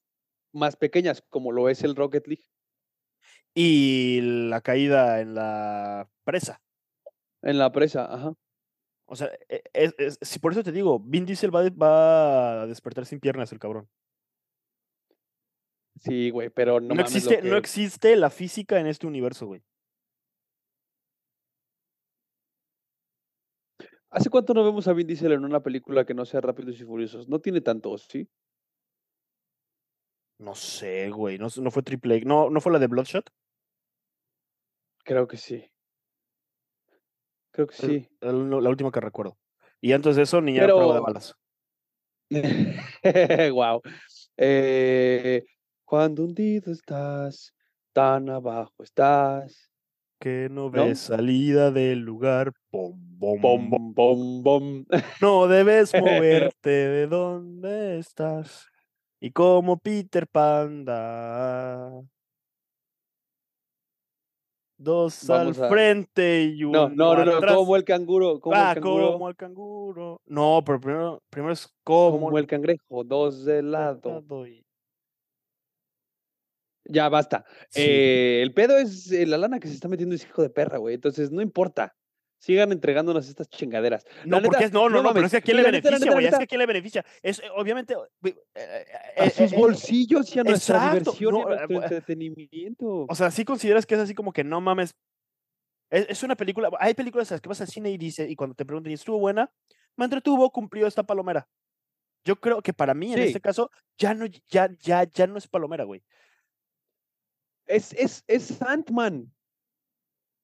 [0.53, 2.45] más pequeñas, como lo es el Rocket League.
[3.53, 6.61] Y la caída en la presa.
[7.41, 8.33] En la presa, ajá.
[9.05, 12.61] O sea, e- es, es- si por eso te digo, Vin Diesel va, a- va
[12.63, 13.89] a despertar sin piernas el cabrón.
[15.99, 19.45] Sí, güey, pero no, No, mames lo existe, no existe la física en este universo,
[19.47, 19.63] güey.
[24.15, 26.85] ¿Hace cuánto no vemos a Vin Diesel en una película que no sea Rápidos y
[26.85, 27.27] Furiosos?
[27.27, 28.29] No tiene tantos, ¿sí?
[30.39, 31.37] No sé, güey.
[31.37, 32.25] No, fue Triple X.
[32.25, 33.29] No, no fue la de Bloodshot.
[35.03, 35.69] Creo que sí.
[37.51, 38.09] Creo que sí.
[38.21, 39.37] el- la última que recuerdo.
[39.81, 41.35] Y antes de eso, Niñera a prueba de Pero- balas.
[43.53, 43.81] wow.
[44.37, 45.43] Eh,
[45.83, 47.53] cuando hundido estás,
[47.91, 49.69] tan abajo estás.
[50.25, 50.71] Que no ¿No?
[50.71, 52.51] ves salida del lugar.
[52.71, 53.93] Bom, Bom, bom.
[53.93, 54.85] bom, bom.
[55.21, 55.91] No debes
[56.57, 58.65] moverte de donde estás.
[59.21, 61.91] Y como Peter Panda.
[64.79, 68.55] Dos Vamos al a- frente y uno No, no, no, no, como el canguro, como
[68.55, 70.21] ah, el canguro, como el canguro.
[70.25, 74.01] No, pero primero, primero es como, como el cangrejo, dos de lado.
[74.01, 74.64] pescado y-
[76.85, 77.45] Ya basta.
[77.69, 77.81] Sí.
[77.83, 80.77] Eh, el pedo es eh, la lana que se está metiendo ese hijo de perra,
[80.77, 80.95] güey.
[80.95, 81.95] Entonces, no importa.
[82.37, 84.05] Sigan entregándonos estas chingaderas.
[84.23, 86.11] No, porque es, no, no, no, pero es que a quién le la beneficia, neta,
[86.11, 86.25] güey.
[86.25, 87.05] Es que neta, a quién le beneficia.
[87.23, 87.95] Es, eh, obviamente.
[88.23, 88.85] eh,
[89.17, 91.55] A eh, sus eh, eh, bolsillos y a nuestra exacto, diversión y no, a eh,
[91.57, 93.05] nuestro bu- entretenimiento.
[93.09, 94.93] O sea, sí consideras que es así como que no mames.
[95.89, 96.69] Es, es una película.
[96.79, 99.51] Hay películas que vas al cine y dice, y cuando te preguntan, ¿y estuvo buena?
[99.95, 101.47] Me entretuvo, cumplió esta palomera.
[102.25, 103.27] Yo creo que para mí, en Sí.
[103.27, 106.03] este caso, ya no, ya, ya, ya no es palomera, güey.
[107.67, 109.31] Es, es, es Ant-Man.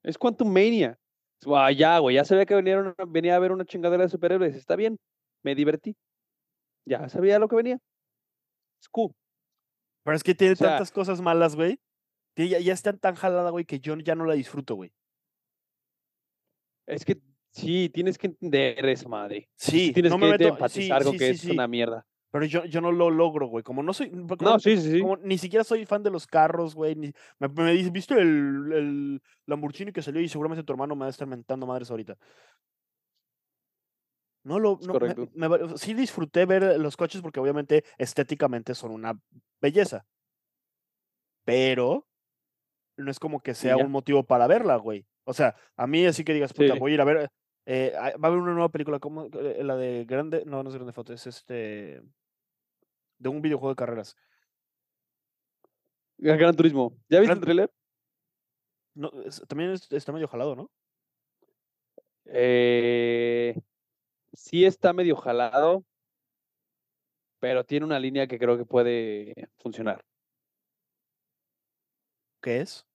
[0.04, 0.98] Es Quantum Mania.
[1.76, 2.16] Ya, güey.
[2.16, 4.56] Ya sabía que venían- venía a ver una chingadera de superhéroes.
[4.56, 5.00] Está bien.
[5.44, 5.96] Me divertí.
[6.86, 7.80] Ya sabía lo que venía.
[8.82, 9.12] Es cool.
[10.04, 11.80] Pero es que tiene O sea- tantas cosas malas, güey.
[12.36, 14.92] Ya, ya está tan jalada, güey, que yo ya no la disfruto, güey.
[16.88, 19.50] Es que sí, tienes que entender esa madre.
[19.56, 20.44] Sí, Tienes no que me meto.
[20.46, 22.06] Sí, empatizar con sí, que sí, es sí, una mierda.
[22.32, 23.62] Pero yo, yo no lo logro, güey.
[23.64, 24.10] Como no soy.
[24.10, 25.00] como No, sí, sí, sí.
[25.02, 26.96] como ni siquiera soy fan de los carros, güey.
[26.96, 30.22] ni- Me, me dice, ¿viste el, el Lamborghini que salió?
[30.22, 32.18] Y seguramente tu hermano me va a estar mentando madres ahorita.
[34.44, 34.80] No lo.
[34.82, 34.94] No,
[35.38, 39.20] me- me sí disfruté ver los coches porque obviamente estéticamente son una
[39.62, 40.06] belleza.
[41.46, 42.08] Pero
[42.98, 45.06] no es como que sea un motivo para verla, güey.
[45.26, 46.80] O sea, a mí así que digas, puta, Sí.
[46.80, 47.30] voy a ir a ver.
[47.68, 50.44] eh, va a haber una nueva película, como la de Grande.
[50.48, 52.02] No, no es Grande Foto, es este.
[53.22, 54.18] De un videojuego de carreras.
[56.18, 56.98] Gran Turismo.
[57.08, 57.70] ¿Ya viste Gran- el?
[58.96, 60.72] No, es- también es- está medio jalado, ¿no?
[62.26, 63.60] Eh,
[64.34, 65.84] sí está medio jalado,
[67.40, 70.04] pero tiene una línea que creo que puede funcionar.
[72.42, 72.88] ¿Qué es?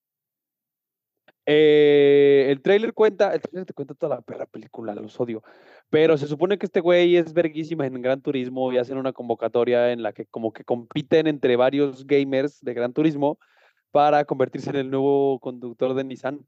[1.46, 5.44] Eh, el trailer cuenta, el trailer te cuenta toda la perra película, los odio.
[5.90, 9.92] Pero se supone que este güey es verguísima en Gran Turismo y hacen una convocatoria
[9.92, 13.38] en la que como que compiten entre varios gamers de Gran Turismo
[13.92, 16.46] para convertirse en el nuevo conductor de Nissan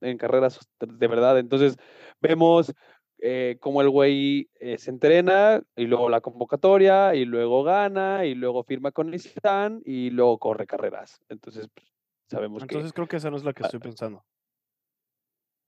[0.00, 1.38] en carreras de verdad.
[1.38, 1.76] Entonces
[2.20, 2.72] vemos
[3.18, 8.34] eh, cómo el güey eh, se entrena y luego la convocatoria y luego gana y
[8.34, 11.20] luego firma con Nissan y luego corre carreras.
[11.28, 11.86] Entonces pues,
[12.30, 13.66] sabemos Entonces creo que esa no es la que Ah.
[13.66, 14.24] estoy pensando.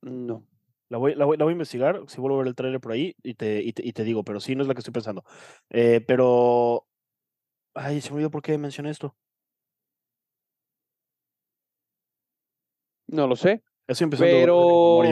[0.02, 0.46] no.
[0.90, 2.92] La voy, la voy, la voy a investigar, si vuelvo a ver el trailer por
[2.92, 4.92] ahí y te, y te, y te digo, pero sí, no es la que estoy
[4.92, 5.24] pensando.
[5.70, 6.86] Eh, pero...
[7.74, 9.16] Ay, se me olvidó por qué mencioné esto.
[13.06, 13.62] No lo sé.
[13.86, 15.02] De Pero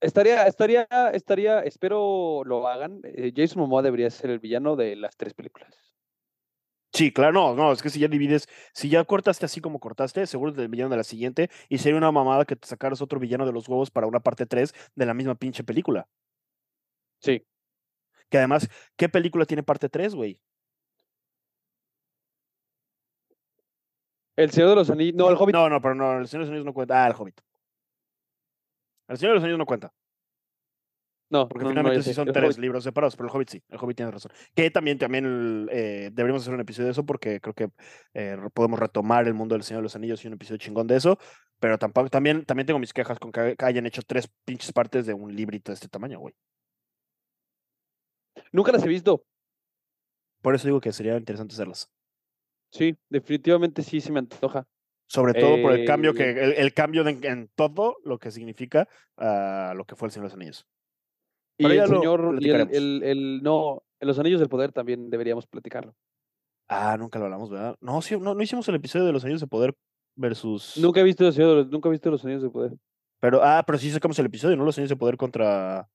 [0.00, 3.00] estaría, estaría, estaría, espero lo hagan.
[3.04, 5.87] eh, Jason Momoa debería ser el villano de las tres películas.
[6.92, 10.26] Sí, claro, no, no, es que si ya divides, si ya cortaste así como cortaste,
[10.26, 13.44] seguro del villano de la siguiente, y sería una mamada que te sacaras otro villano
[13.46, 16.08] de los huevos para una parte 3 de la misma pinche película.
[17.20, 17.44] Sí.
[18.30, 20.40] Que además, ¿qué película tiene parte 3, güey?
[24.36, 25.54] El Señor de los Anillos, no, el Hobbit.
[25.54, 27.04] No, no, pero no, el Señor de los Anillos no cuenta.
[27.04, 27.40] Ah, el Hobbit.
[29.08, 29.92] El Señor de los Anillos no cuenta,
[31.30, 32.58] No, porque no, finalmente sí son el tres Hobbit.
[32.58, 34.32] libros separados, pero el Hobbit sí, el Hobbit tiene razón.
[34.54, 37.68] Que también, también eh, deberíamos hacer un episodio de eso porque creo que
[38.14, 40.96] eh, podemos retomar el mundo del Señor de los Anillos y un episodio chingón de
[40.96, 41.18] eso,
[41.60, 45.12] pero tampoco, también, también tengo mis quejas con que hayan hecho tres pinches partes de
[45.12, 46.34] un librito de este tamaño, güey.
[48.52, 49.24] Nunca las he visto.
[50.40, 51.90] Por eso digo que sería interesante hacerlas.
[52.70, 54.66] Sí, definitivamente sí se me antoja.
[55.06, 58.30] Sobre todo por el cambio que, Eh, el, el cambio de- en todo lo que
[58.30, 60.66] significa lo que fue el Señor de los Anillos.
[61.58, 65.10] Y Pero el señor, y el, el, el- no, en los Anillos del Poder también
[65.10, 65.94] deberíamos platicarlo.
[66.68, 67.76] Ah, nunca lo hablamos, ¿verdad?
[67.80, 69.74] No, sí, no, no hicimos el episodio de los Anillos de Poder
[70.16, 70.76] versus.
[70.78, 72.72] Nunca he visto de los- nunca he visto los Anillos del Poder.
[73.20, 74.64] Pero, ah, pero sí sacamos el episodio, ¿no?
[74.64, 75.88] Los Anillos de Poder contra.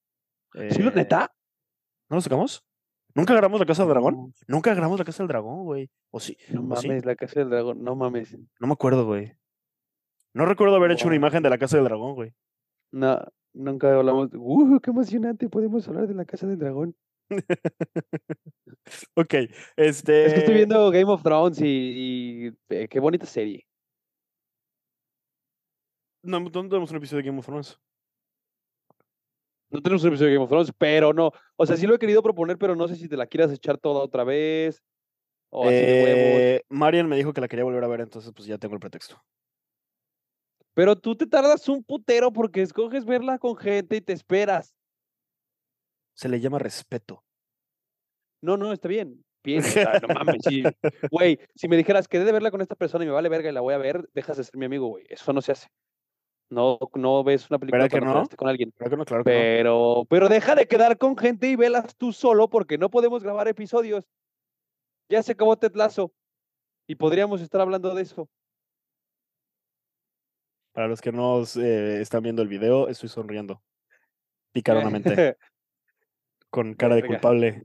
[0.53, 1.33] ¿Sí Eh, neta?
[2.09, 2.63] ¿No lo sacamos?
[3.15, 4.13] ¿Nunca grabamos la Casa del Dragón?
[4.15, 5.89] No, Nunca grabamos la Casa del Dragón, güey.
[6.11, 6.35] ¿O sí?
[6.49, 6.87] no ¿O sí?
[6.87, 8.35] mames, la casa del dragón, no mames.
[8.59, 9.33] No me acuerdo, güey.
[10.33, 12.33] No recuerdo haber hecho una imagen de la Casa del Dragón, güey.
[12.91, 13.19] No,
[13.53, 14.29] nunca hablamos.
[14.33, 15.49] ¡Uh, qué emocionante!
[15.49, 16.95] Podemos hablar de la casa del dragón.
[19.15, 19.33] Ok,
[19.77, 20.25] este...
[20.25, 23.65] Es que estoy viendo Game of Thrones y, y, eh, qué bonita serie.
[26.21, 27.79] No, no tenemos un episodio de Game of Thrones.
[29.69, 31.31] No tenemos un episodio de Game of Thrones, pero no.
[31.55, 33.77] O sea, sí lo he querido proponer, pero no sé si te la quieras echar
[33.77, 34.83] toda otra vez.
[35.49, 36.41] O así de huevos.
[36.41, 38.79] Eh, Marian me dijo que la quería volver a ver, entonces pues ya tengo el
[38.79, 39.21] pretexto.
[40.73, 44.75] Pero tú te tardas un putero porque escoges verla con gente y te esperas.
[46.15, 47.23] Se le llama respeto.
[48.41, 49.23] No, no, está bien.
[49.61, 50.63] Sea, no mames, sí.
[51.11, 53.53] Güey, si me dijeras que de verla con esta persona y me vale verga y
[53.53, 55.05] la voy a ver, dejas de ser mi amigo, güey.
[55.09, 55.67] Eso no se hace.
[56.49, 58.71] No, no ves una película con alguien.
[58.71, 59.33] Claro que no, claro que no.
[59.33, 63.47] Pero, pero deja de quedar con gente y velas tú solo porque no podemos grabar
[63.47, 64.05] episodios.
[65.09, 66.13] Ya se acabó Ted Lasso
[66.87, 68.29] y podríamos estar hablando de eso.
[70.73, 73.63] Para los que no eh, están viendo el video, estoy sonriendo.
[74.51, 75.37] Picaronamente,
[76.49, 77.63] con cara de culpable.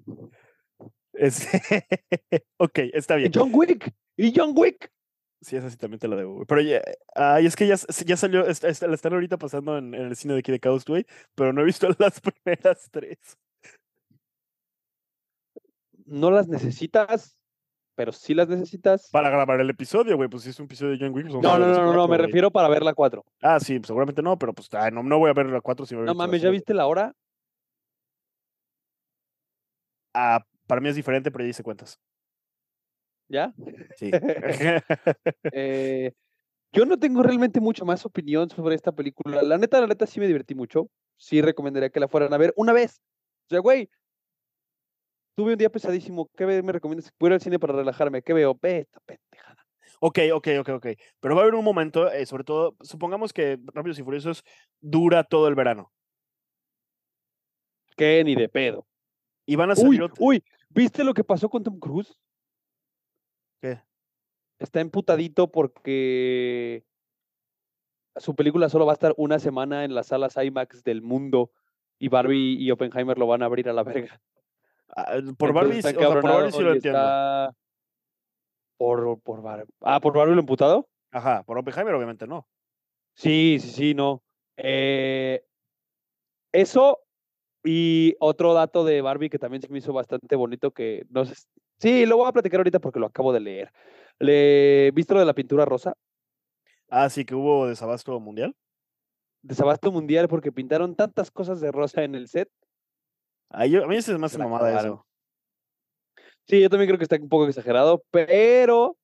[1.14, 1.86] Este...
[2.58, 3.32] ok, está bien.
[3.34, 4.92] John Wick, y John Wick.
[5.40, 6.46] Sí, esa sí también te la debo, güey.
[6.46, 6.82] Pero ya,
[7.14, 10.16] ay, es que ya, ya salió, está- está- la están ahorita pasando en, en el
[10.16, 13.18] cine de aquí de güey, pero no he visto las primeras tres.
[16.04, 17.37] No las necesitas,
[17.98, 19.10] pero sí las necesitas.
[19.10, 21.58] Para grabar el episodio, güey, pues si es un episodio de John Wick, pues No,
[21.58, 23.24] no, no, no, no, me refiero para ver la 4.
[23.42, 25.96] Ah, sí, pues, seguramente no, pero pues no, no voy a ver la 4 si
[25.96, 27.12] No mames, ¿ya viste la hora?
[30.14, 31.98] Ah, para mí es diferente, pero ya hice cuentas.
[33.26, 33.52] ¿Ya?
[33.96, 34.12] Sí.
[35.52, 36.12] Eh,
[36.70, 39.42] yo no tengo realmente mucho más opinión sobre esta película.
[39.42, 40.88] La neta, la neta sí me divertí mucho.
[41.16, 43.00] Sí recomendaría que la fueran a ver una vez.
[43.46, 43.90] O sea, güey,
[45.38, 46.28] tuve un día pesadísimo.
[46.36, 47.12] ¿Qué me recomiendas?
[47.16, 48.22] Voy al cine para relajarme.
[48.22, 48.58] ¿Qué veo?
[48.60, 49.64] Ve esta pendejada.
[50.00, 50.86] ok, ok, ok, ok.
[51.20, 54.42] Pero va a haber un momento, eh, sobre todo, supongamos que Rápidos y Furiosos
[54.80, 55.92] dura todo el verano.
[57.96, 58.24] ¿Qué?
[58.24, 58.84] Ni de pedo.
[59.46, 62.20] Y van a Uy, salir ot- uy, ¿viste lo que pasó con Tom Cruise?
[63.62, 63.80] ¿Qué?
[64.58, 66.84] Está emputadito porque
[68.16, 71.52] su película solo va a estar una semana en las salas IMAX del mundo
[72.00, 74.20] y Barbie y Oppenheimer lo van a abrir a la verga.
[75.00, 76.98] Ah, Por Barbie, o sea, por Barbie sí lo entiendo.
[76.98, 77.54] está-
[78.76, 79.72] Por, por Barbie.
[79.80, 80.88] Ah, ¿por Barbie lo emputado?
[81.12, 82.48] Ajá, por Oppenheimer obviamente no.
[83.14, 84.22] Sí, sí, sí, no.
[84.56, 85.44] Eh,
[86.52, 86.98] eso
[87.64, 91.34] y otro dato de Barbie que también se me hizo bastante bonito que no sé.
[91.78, 93.72] Sí, lo voy a platicar ahorita porque lo acabo de leer.
[94.18, 95.94] Le, ¿Viste lo de la pintura rosa?
[96.88, 98.56] Ah, sí, que hubo desabasto mundial.
[99.42, 102.50] Desabasto mundial porque pintaron tantas cosas de rosa en el set.
[103.68, 105.06] Yo- a mí se me hace mamada eso.
[106.46, 108.96] Sí, yo también creo que está un poco exagerado, pero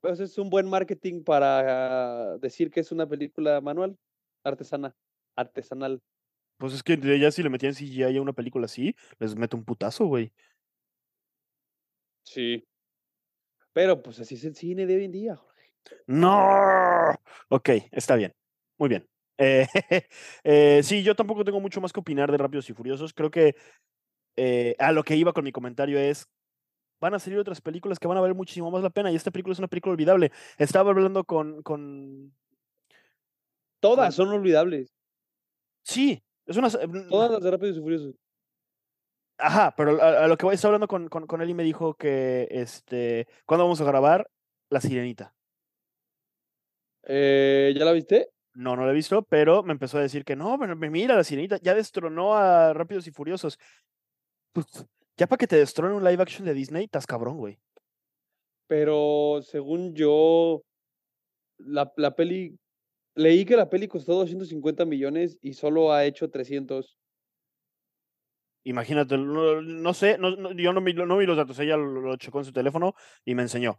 [0.00, 3.96] pues, es un buen marketing para decir que es una película manual,
[4.44, 4.94] artesana,
[5.36, 6.00] artesanal.
[6.58, 9.64] Pues es que ya si le metían CGI a una película así, les meto un
[9.64, 10.32] putazo, güey.
[12.24, 12.64] Sí.
[13.72, 15.36] Pero pues así es el cine de hoy en día.
[15.36, 15.72] Jorge.
[16.06, 17.14] No.
[17.48, 18.34] Ok, está bien.
[18.78, 19.09] Muy bien.
[19.42, 19.66] Eh,
[20.44, 23.14] eh, sí, yo tampoco tengo mucho más que opinar de Rápidos y Furiosos.
[23.14, 23.56] Creo que
[24.36, 26.28] eh, a lo que iba con mi comentario es,
[27.00, 29.30] van a salir otras películas que van a valer muchísimo más la pena y esta
[29.30, 30.30] película es una película olvidable.
[30.58, 31.62] Estaba hablando con...
[31.62, 32.34] con...
[33.80, 34.92] Todas son olvidables.
[35.82, 36.68] Sí, es una...
[36.68, 38.14] mm, Todas las de Rápidos y Furiosos.
[39.38, 41.64] Ajá, pero a, a lo que voy, estaba hablando con, con, con él y me
[41.64, 44.30] dijo que, este, ¿cuándo vamos a grabar?
[44.68, 45.34] La Sirenita.
[47.08, 48.28] ¿Ya la viste?
[48.60, 51.16] No, no la he visto, pero me empezó a decir que no, pero me- mira,
[51.16, 53.58] la Sirenita ya destronó a Rápidos y Furiosos.
[54.52, 54.66] Pues,
[55.16, 57.58] ya para que te destrone un live action de Disney, estás cabrón, güey.
[58.66, 60.62] Pero según yo,
[61.56, 62.58] la, la peli,
[63.14, 66.98] leí que la peli costó 250 millones y solo ha hecho 300.
[68.64, 71.86] Imagínate, no, no sé, no- no- yo no vi, no vi los datos, ella lo,
[72.02, 72.94] lo checó en su teléfono
[73.24, 73.78] y me enseñó.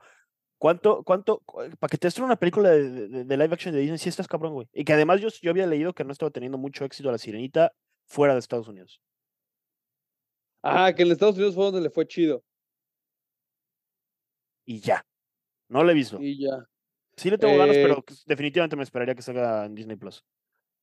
[0.61, 1.41] ¿Cuánto, cuánto,
[1.79, 4.27] para que te destrone una película de, de- de live action de Disney, sí estás
[4.27, 4.67] cabrón, güey?
[4.73, 7.73] Y que además yo, yo había leído que no estaba teniendo mucho éxito la Sirenita
[8.07, 9.01] fuera de Estados Unidos.
[10.61, 12.43] Ah, que en Estados Unidos fue donde le fue chido.
[14.67, 15.03] Y ya.
[15.67, 16.19] No la he visto.
[16.21, 16.63] Y ya.
[17.17, 20.23] Sí le tengo ganas, Eh, pero definitivamente me esperaría que salga en Disney Plus.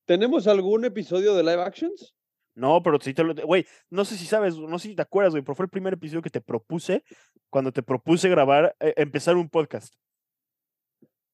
[0.07, 2.17] ¿Tenemos algún episodio de live actions?
[2.59, 3.35] No, pero sí te lo.
[3.35, 5.95] Güey, no sé si sabes, no sé si te acuerdas, güey, pero fue el primer
[5.95, 7.05] episodio que te propuse
[7.51, 9.95] cuando te propuse grabar, eh, empezar un podcast.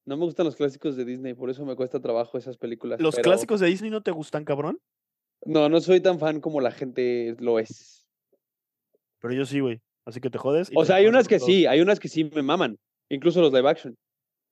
[0.05, 3.01] No me gustan los clásicos de Disney, por eso me cuesta trabajo esas películas.
[3.01, 4.79] ¿Los pero clásicos de Disney no te gustan, cabrón?
[5.43, 8.07] No, no soy tan fan como la gente lo es.
[9.19, 9.81] Pero yo sí, güey.
[10.05, 10.69] Así que te jodes.
[10.75, 11.47] O sea, hay unas que todos.
[11.47, 12.77] sí, hay unas que sí me maman,
[13.09, 13.97] incluso los live action.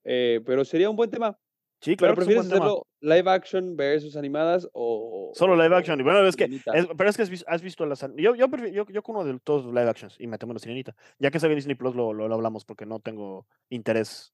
[0.06, 1.38] Eh, pero sería un buen tema.
[1.84, 2.16] Sí, claro.
[2.16, 2.66] pero prefieres tema.
[2.66, 5.32] hacerlo live action versus animadas o.
[5.36, 6.00] Solo live action.
[6.00, 6.46] Y bueno, es que.
[6.46, 8.00] Es- pero es que has visto, has visto las.
[8.16, 10.60] Yo, yo, prefi- yo, yo uno de todos los live actions y me temo la
[10.60, 10.96] sirenita.
[11.20, 14.34] Ya que en Disney Plus lo, lo, lo hablamos porque no tengo interés.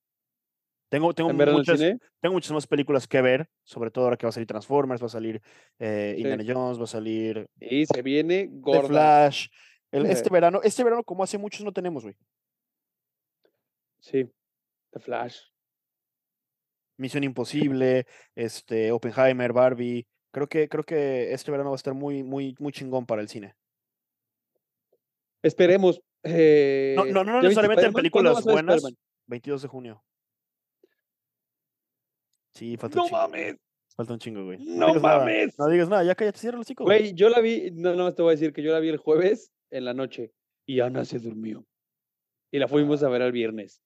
[0.89, 1.79] Tengo, tengo ¿En verlo en el muchas,
[2.19, 5.05] tengo muchas más películas que ver, sobre todo ahora que va a salir Transformers, va
[5.05, 5.39] a salir
[5.77, 6.21] eh, Sí.
[6.21, 8.87] Indiana Jones, va a salir Y se viene The gorda.
[8.87, 9.47] Flash.
[9.91, 12.15] El- este verano, este verano, como hace muchos no tenemos, güey.
[13.99, 14.29] Sí.
[14.91, 15.37] The Flash.
[16.99, 20.05] Misión Imposible, este, Oppenheimer, Barbie.
[20.31, 23.29] Creo que, creo que este verano va a estar muy, muy, muy chingón para el
[23.29, 23.55] cine.
[25.41, 26.01] Esperemos.
[26.23, 28.75] eh, No, no, no ¿ya viste necesariamente en películas buenas.
[28.75, 28.97] Spider-Man?
[29.27, 30.03] 22 de junio.
[32.53, 33.27] Sí, falta un ¡No chingo.
[33.27, 33.57] güey, mames!
[33.95, 34.57] Falta un chingo, güey.
[34.59, 35.57] ¡No nada, mames!
[35.57, 36.85] No digas nada, ya cállate, cierra los chicos.
[36.85, 38.97] Güey, yo la vi, no, no, te voy a decir que yo la vi el
[38.97, 40.31] jueves en la noche
[40.65, 41.65] y Ana se durmió.
[42.51, 43.81] Y la fuimos a ver el viernes.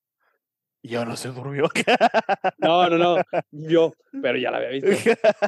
[0.83, 1.69] Yo no se durmió.
[2.59, 4.89] No, no, no, yo, pero ya la había visto.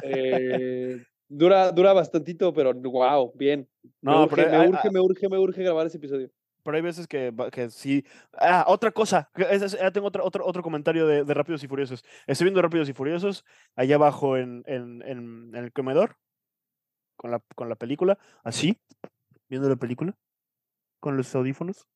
[0.02, 3.68] Eh, dura, dura bastantito, pero wow, bien.
[4.00, 6.30] Me, No, urge, pero me urge, me urge, me urge grabar ese episodio.
[6.62, 8.04] Pero hay veces que, que sí.
[8.32, 9.30] Ah, otra cosa.
[9.36, 12.02] es- ya tengo otro, otro, otro comentario de, de Rápidos y Furiosos.
[12.26, 13.44] Estoy viendo Rápidos y Furiosos
[13.76, 16.16] allá abajo en, en, en, en el comedor
[17.16, 18.18] con la, con la película.
[18.42, 18.78] Así,
[19.48, 20.16] viendo la película
[20.98, 21.86] con los audífonos.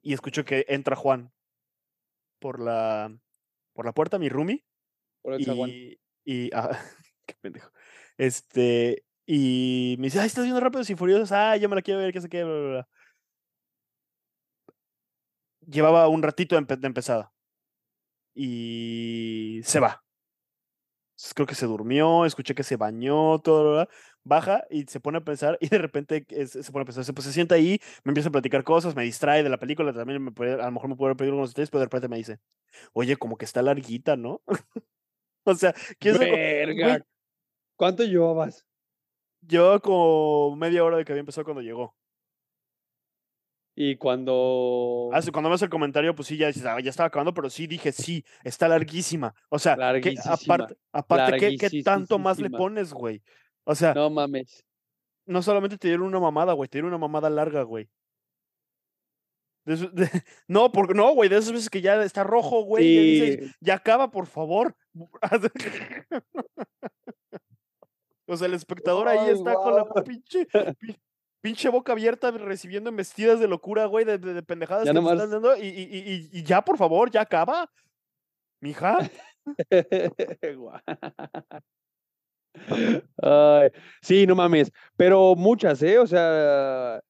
[0.00, 1.30] Y escucho que entra Juan
[2.40, 3.14] por la,
[3.72, 4.64] por la puerta, mi roomie.
[5.22, 5.70] Por el zaguán.
[5.70, 6.70] Y, y ah,
[7.26, 7.70] qué pendejo.
[8.16, 11.32] Este, y me dice, ay, ¿estás viendo Rápidos y Furiosos?
[11.32, 12.88] Ah, ya me la quiero ver, qué sé qué, bla, bla, bla".
[15.66, 17.32] Llevaba un ratito de, empe- de empezada.
[18.34, 20.02] Y se va.
[21.34, 23.88] Creo que se durmió, escuché que se bañó, todo, bla,
[24.24, 27.12] baja y se pone a pensar y de repente es- se pone a pensar, se,
[27.12, 30.22] pues, se sienta ahí, me empieza a platicar cosas, me distrae de la película, también
[30.22, 32.38] me puede- a lo mejor me puede pedir unos detalles, pero de repente me dice,
[32.92, 34.42] oye, como que está larguita, ¿no?
[35.44, 36.88] o sea, ¿quién sabe cu- Verga.
[36.88, 37.02] güey,
[37.76, 38.66] ¿Cuánto llevabas?
[39.46, 41.96] Llevaba como media hora de que había empezado cuando llegó.
[43.74, 45.08] Y cuando.
[45.12, 47.32] Ah, sí, cuando me hace el comentario, pues sí, ya, dices, "Ah, ya estaba acabando,
[47.32, 49.34] pero sí dije, sí, está larguísima.
[49.48, 53.22] O sea, que aparte, aparte ¿qué, qué tanto más le pones, güey?
[53.64, 54.02] O sea, no.
[54.04, 54.64] No mames.
[55.42, 57.88] solamente te dieron una mamada, güey, te dieron una mamada larga, güey.
[59.66, 60.08] De eso- de-
[60.48, 63.74] no, porque no, güey, de esas veces que ya está rojo, güey, ya dices, ya
[63.74, 64.74] acaba, por favor.
[68.26, 70.46] o sea, el espectador ahí está con la pinche,
[70.78, 70.96] pi-
[71.42, 75.14] pinche boca abierta recibiendo embestidas de locura, güey, de, de- de pendejadas Ya que nomás-
[75.14, 75.56] están dando.
[75.56, 77.70] Y, y- y- y- y ya, por favor, ya acaba.
[78.62, 78.98] Mija.
[83.22, 83.68] Ay,
[84.02, 84.72] sí, no mames.
[84.96, 85.98] Pero muchas, ¿eh?
[85.98, 87.00] O sea,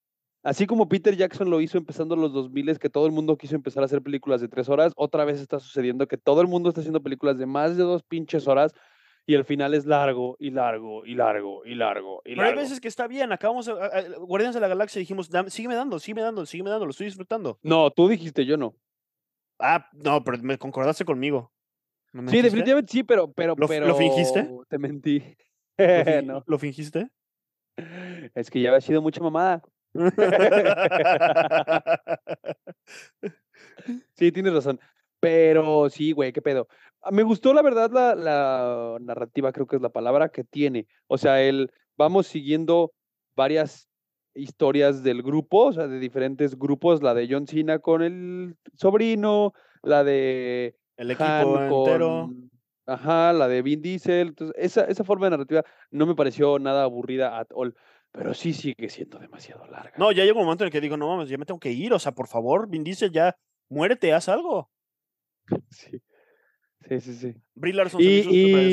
[0.43, 3.83] así como Peter Jackson lo hizo empezando los 2000, que todo el mundo quiso empezar
[3.83, 6.81] a hacer películas de tres horas, otra vez está sucediendo que todo el mundo está
[6.81, 8.75] haciendo películas de más de dos pinches horas
[9.27, 12.81] y el final es largo y largo y largo y largo y Pero hay veces
[12.81, 13.33] que está bien.
[13.33, 16.71] Acabamos, a- a- a- Guardianes de la Galaxia, dijimos, "Dame- sígueme dando, sígueme dando, sígueme
[16.71, 17.59] dando, lo estoy disfrutando.
[17.63, 18.75] No, tú dijiste, yo no.
[19.59, 21.53] Ah, no, pero me concordaste conmigo.
[22.13, 23.87] ¿Me Sí, definitivamente sí, pero, pero, ¿Lo- pero.
[23.87, 24.49] lo fingiste?
[24.69, 25.23] Te mentí.
[25.79, 27.09] ¿Lo, fin- no, ¿Lo fingiste?
[28.35, 29.63] es que ya había sido mucha mamada.
[34.15, 34.81] Sí, tienes razón.
[35.21, 36.67] Pero sí, güey, qué pedo.
[37.11, 40.87] Me gustó, la verdad, la, la narrativa, creo que es la palabra que tiene.
[41.09, 42.93] O sea, el vamos siguiendo
[43.37, 43.89] varias
[44.35, 49.53] historias del grupo, o sea, de diferentes grupos, la de John Cena con el sobrino,
[49.83, 51.25] la de El equipo
[51.57, 52.09] Han entero.
[52.29, 52.51] con,
[52.87, 54.29] ajá, la de Vin Diesel.
[54.29, 57.75] Entonces, esa, esa forma de narrativa no me pareció nada aburrida at all,
[58.13, 59.93] pero sí sigue siendo demasiado larga.
[59.97, 61.71] No, ya llegó un momento en el que digo, no mames, ya me tengo que
[61.73, 61.93] ir.
[61.95, 63.37] O sea, por favor, Vin Diesel, ya
[63.71, 64.71] muérete, haz algo.
[65.71, 66.01] Sí,
[66.89, 67.15] sí, sí.
[67.15, 67.35] sí.
[67.55, 68.19] Brie Larson se me Y-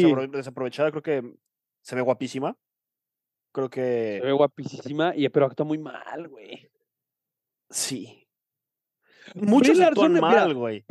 [0.01, 1.33] hizo y- desaprovechada, creo que
[1.81, 2.57] se ve guapísima.
[3.53, 6.69] Creo Se ve que guapísima, y, pero actúa muy mal, güey.
[7.69, 8.26] sí.
[9.35, 10.83] Muchos actúan mal, güey.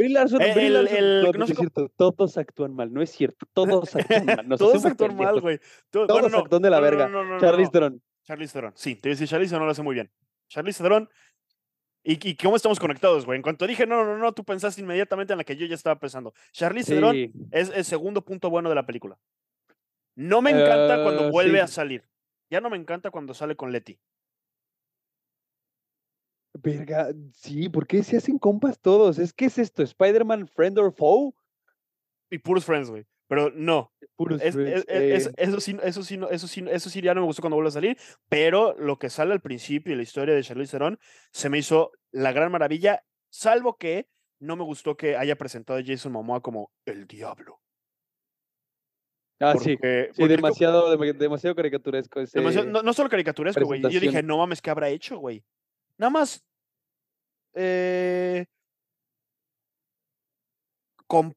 [1.97, 4.49] Todos actúan mal, no es cierto, todos actúan mal.
[4.49, 5.59] nos Todos actúan mal, güey.
[5.91, 7.09] To- Todos bueno, no, actúan de la no, verga.
[7.09, 7.73] no, no, no, Charlize no.
[7.73, 8.03] Theron.
[8.25, 8.73] Charlize Theron.
[8.77, 10.11] Sí, te voy a decir, Charlize Theron lo hace muy bien.
[10.49, 11.09] Charlize Theron.
[12.05, 13.37] ¿Y, y cómo estamos conectados, güey?
[13.37, 15.99] En cuanto dije, no, no, no, tú pensaste inmediatamente en la que yo ya estaba
[15.99, 16.33] pensando.
[16.53, 19.19] Charlize Theron Sí, es el segundo punto bueno de la película.
[20.15, 21.65] No me encanta cuando Eh, vuelve sí.
[21.65, 22.05] a salir.
[22.49, 23.99] Ya no me encanta cuando sale con Letty.
[26.59, 29.19] Verga, sí, ¿por qué se hacen compas todos?
[29.19, 31.33] Es que es esto, Spider-Man Friend or Foe.
[32.31, 33.07] Y puros Friends, güey.
[33.29, 36.65] Pero no, Puro es- Shrek, es- es- eh, eso, sí, eso, sí, no- eso, sí,
[36.71, 37.97] eso sí ya no me gustó cuando vuelve a salir,
[38.29, 40.99] pero lo que sale al principio y la historia de Charlize Theron
[41.33, 45.83] se me hizo la gran maravilla, salvo que no me gustó que haya presentado a
[45.85, 47.61] Jason Momoa como el diablo.
[49.41, 49.77] ah, sí.
[49.77, 52.39] porque- Sí, porque demasiado, dem- demasiado caricaturesco ese.
[52.39, 53.83] demasiado- no, no solo caricaturesco, güey.
[53.83, 55.45] Yo dije, no mames, ¿qué habrá hecho, güey?
[55.99, 56.43] Nada más.
[57.55, 58.45] Eh,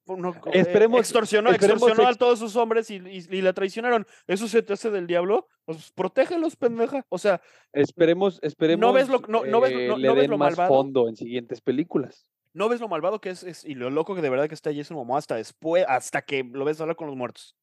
[0.08, 4.06] no, eh, Esperemos- extorsionó, esperemos extorsionó a todos sus hombres y, y, y la traicionaron.
[4.28, 5.48] ¿Eso se te hace del diablo?
[5.66, 7.06] Pues protégelos, pendeja.
[7.10, 7.40] O sea,
[7.72, 8.94] Esperemos, esperemos.
[8.94, 10.70] ves lo- no- no ves lo- eh, no- le no ves den lo más malvado?
[10.76, 12.26] fondo en siguientes películas.
[12.52, 14.74] ¿no ves lo malvado que es, es- y lo loco que de verdad que está
[14.74, 17.56] Jason Momoa hasta después, hasta que lo ves hablar con los muertos?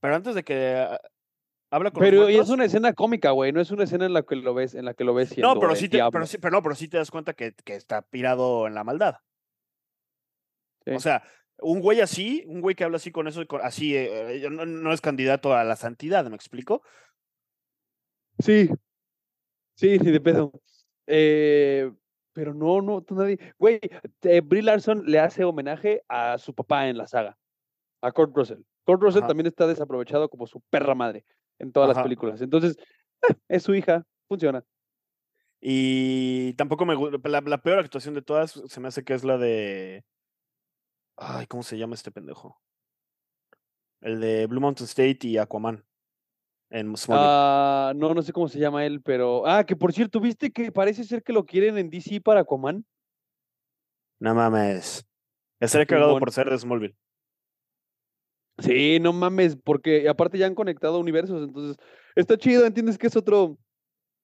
[0.00, 0.98] Pero antes de que ah,
[1.72, 3.50] habla con Pero los es una escena cómica, güey.
[3.50, 5.54] No es una escena en la que lo ves, en la que lo ves siendo
[5.54, 7.74] No, pero sí, te, pero, sí, pero no, pero sí te das cuenta que, que
[7.74, 9.16] está pirado en la maldad.
[10.84, 10.92] Sí.
[10.92, 11.22] O sea,
[11.58, 14.92] un güey así, un güey que habla así con eso, así, eh, eh, no, no
[14.92, 16.82] es candidato a la santidad, ¿me explico?
[18.38, 18.68] Sí.
[19.74, 20.52] Sí, ni de pedo.
[21.06, 21.90] Eh,
[22.34, 23.38] pero no, no, tú nadie.
[23.58, 23.80] Güey,
[24.22, 27.38] eh, Brie Larson le hace homenaje a su papá en la saga,
[28.02, 28.60] a Kurt Russell.
[28.84, 29.28] Kurt Russell Ajá.
[29.28, 31.24] también está desaprovechado como su perra madre
[31.58, 31.98] en todas Ajá.
[31.98, 32.40] las películas.
[32.40, 32.76] Entonces,
[33.28, 34.64] eh, es su hija, funciona.
[35.60, 39.24] Y tampoco me gusta, la, la peor actuación de todas se me hace que es
[39.24, 40.04] la de...
[41.16, 42.60] Ay, ¿cómo se llama este pendejo?
[44.00, 45.84] El de Blue Mountain State y Aquaman.
[46.70, 47.28] En Smallville.
[47.28, 49.46] Ah, no, no sé cómo se llama él, pero.
[49.46, 52.84] Ah, que por cierto, ¿viste que parece ser que lo quieren en DC para Aquaman?
[54.18, 55.04] no mames.
[55.60, 56.96] Estaría cagado por ser de Smallville.
[58.58, 61.76] Sí, no mames, porque aparte ya han conectado universos, entonces
[62.14, 63.58] está chido, entiendes que es otro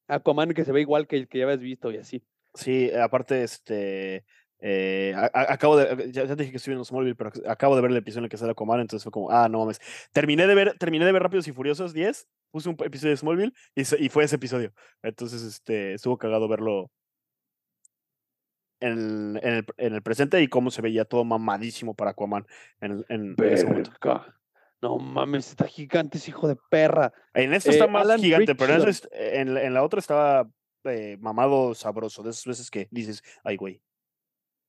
[0.07, 2.23] Aquaman que se ve igual que el que ya habías visto y así.
[2.55, 4.25] Sí, eh, aparte, este.
[4.61, 6.11] eh, acabo de.
[6.13, 8.25] Ya, ya dije que estoy viendo Smallville, pero ac- acabo de ver el episodio en
[8.25, 9.81] el que sale Aquaman, entonces fue como, ah, no mames.
[10.13, 13.53] Terminé de ver, terminé de ver Rápidos y Furiosos 10, puse un episodio de Smallville
[13.75, 14.73] y, se- y fue ese episodio.
[15.03, 16.91] Entonces, este, estuvo cagado verlo
[18.81, 22.47] en, en el, en el presente y cómo se veía todo mamadísimo para Aquaman
[22.81, 23.93] en, en- ese momento.
[24.81, 27.13] No mames, está gigante ese hijo de perra.
[27.35, 28.75] En esta está Eh, más Alan gigante, pero
[29.13, 30.49] en, en, la- otra estaba
[30.85, 33.83] eh, mamado sabroso, de esas veces que dices, ay, güey,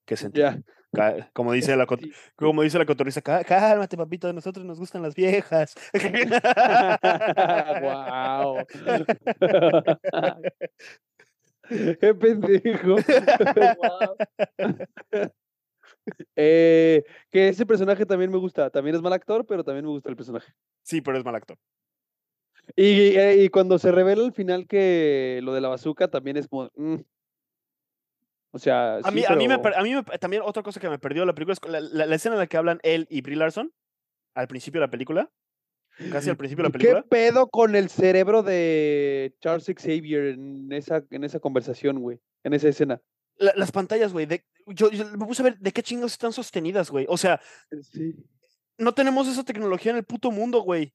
[0.05, 0.15] qué.
[0.91, 1.85] Ca- Como dice la,
[2.35, 5.75] como dice la cotorriza, "Cá- cálmate, papito, a nosotros nos gustan las viejas.
[7.81, 8.65] Guau.
[11.99, 12.95] Qué pendejo.
[16.35, 18.69] Eh, que ese personaje también me gusta.
[18.69, 20.53] También es mal actor, pero también me gusta el personaje.
[20.83, 21.57] Sí, pero es mal actor.
[22.75, 26.47] Y, eh, y cuando se revela al final que lo de la bazooka también es
[26.47, 26.69] como.
[26.75, 26.95] mm.
[28.51, 30.89] O sea, A sí, mí, a mí, me, a mí me- también otra cosa que
[30.89, 33.21] me perdió la película es la, la- la escena en la que hablan él y
[33.21, 33.71] Brie Larson
[34.35, 35.29] al principio de la película.
[36.11, 37.03] Casi al principio de la ¿Qué película.
[37.09, 42.19] pedo con el cerebro de Charles Xavier en esa, en esa conversación, güey?
[42.43, 43.01] En esa escena.
[43.37, 44.25] La- las pantallas, güey.
[44.25, 47.05] de- Yo, yo me puse a ver de qué chingos están sostenidas, güey.
[47.09, 47.41] O sea,
[47.81, 48.15] Sí.
[48.77, 50.93] no tenemos esa tecnología en el puto mundo, güey.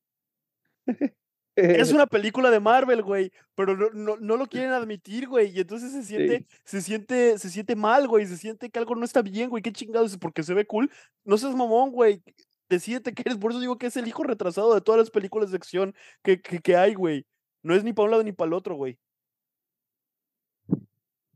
[1.57, 5.61] Es una película de Marvel, güey, pero no, no, no lo quieren admitir, güey, y
[5.61, 9.23] entonces se siente, se siente, se siente mal, güey, se siente que algo no está
[9.23, 10.91] bien, güey, qué chingados, porque se ve cool.
[11.25, 12.23] No seas mamón, güey.
[12.69, 15.51] Decídete que eres, por eso digo que es el hijo retrasado de todas las películas
[15.51, 17.27] de acción que, que, que hay, güey.
[17.63, 18.99] No es ni para un lado ni para el otro, güey.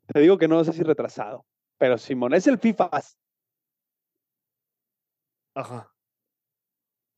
[0.07, 1.45] Te digo que no sé si retrasado.
[1.79, 3.17] Pero Simón, es el FIFAs.
[5.55, 5.93] Ajá.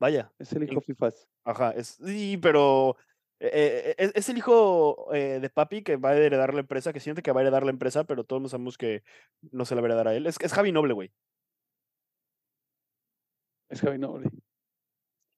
[0.00, 1.28] Vaya, Es el hijo FIFAs.
[1.44, 1.70] ajá.
[1.72, 2.96] Es, sí, pero
[3.38, 3.50] eh,
[3.90, 7.00] eh, es, es el hijo eh, de papi que va a heredar la empresa, que
[7.00, 9.02] siente que va a heredar la empresa, pero todos sabemos que
[9.52, 10.26] no se la va a heredar a él.
[10.26, 11.12] Es, es Javi Noble, güey.
[13.70, 14.28] Es Javi Noble.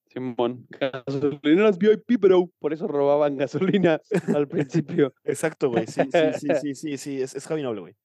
[0.07, 0.67] Simón.
[0.69, 2.49] Gasolineras VIP, bro.
[2.59, 4.01] Por eso robaban gasolina
[4.35, 5.13] al principio.
[5.23, 5.87] Exacto, güey.
[5.87, 7.95] Sí, sí, sí, sí, sí, sí, es, es Javi Noble, güey.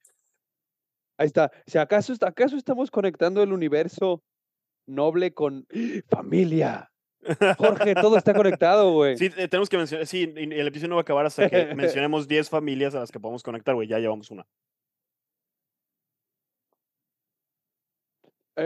[1.18, 1.50] Ahí está.
[1.66, 4.22] Si acaso, acaso estamos conectando el universo
[4.86, 5.66] noble con
[6.08, 6.90] familia.
[7.58, 9.16] Jorge, todo está conectado, güey.
[9.16, 12.28] Sí, eh, tenemos que mencionar, sí, el episodio no va a acabar hasta que mencionemos
[12.28, 13.88] 10 familias a las que podemos conectar, güey.
[13.88, 14.46] Ya llevamos una.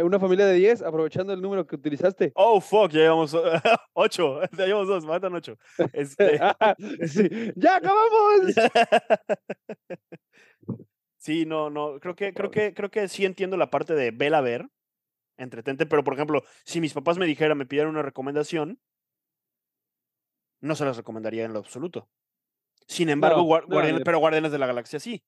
[0.03, 2.33] Una familia de 10, aprovechando el número que utilizaste.
[2.35, 3.37] Oh, fuck, ya llevamos
[3.93, 4.41] 8.
[4.59, 5.59] Ya llevamos 2, faltan 8.
[5.93, 6.39] Este,
[7.09, 8.55] Sí, ¡Ya acabamos!
[11.19, 14.39] sí, no, no, creo que, creo que, creo que sí entiendo la parte de vela
[14.39, 14.69] a ver,
[15.37, 18.81] entretente, pero por ejemplo, si mis papás me dijeran, me pidieran una recomendación,
[20.61, 22.09] no se las recomendaría en lo absoluto.
[22.87, 25.23] Sin embargo, No, Guar- no, Guardianes- de- pero Guardianes de la Galaxia sí.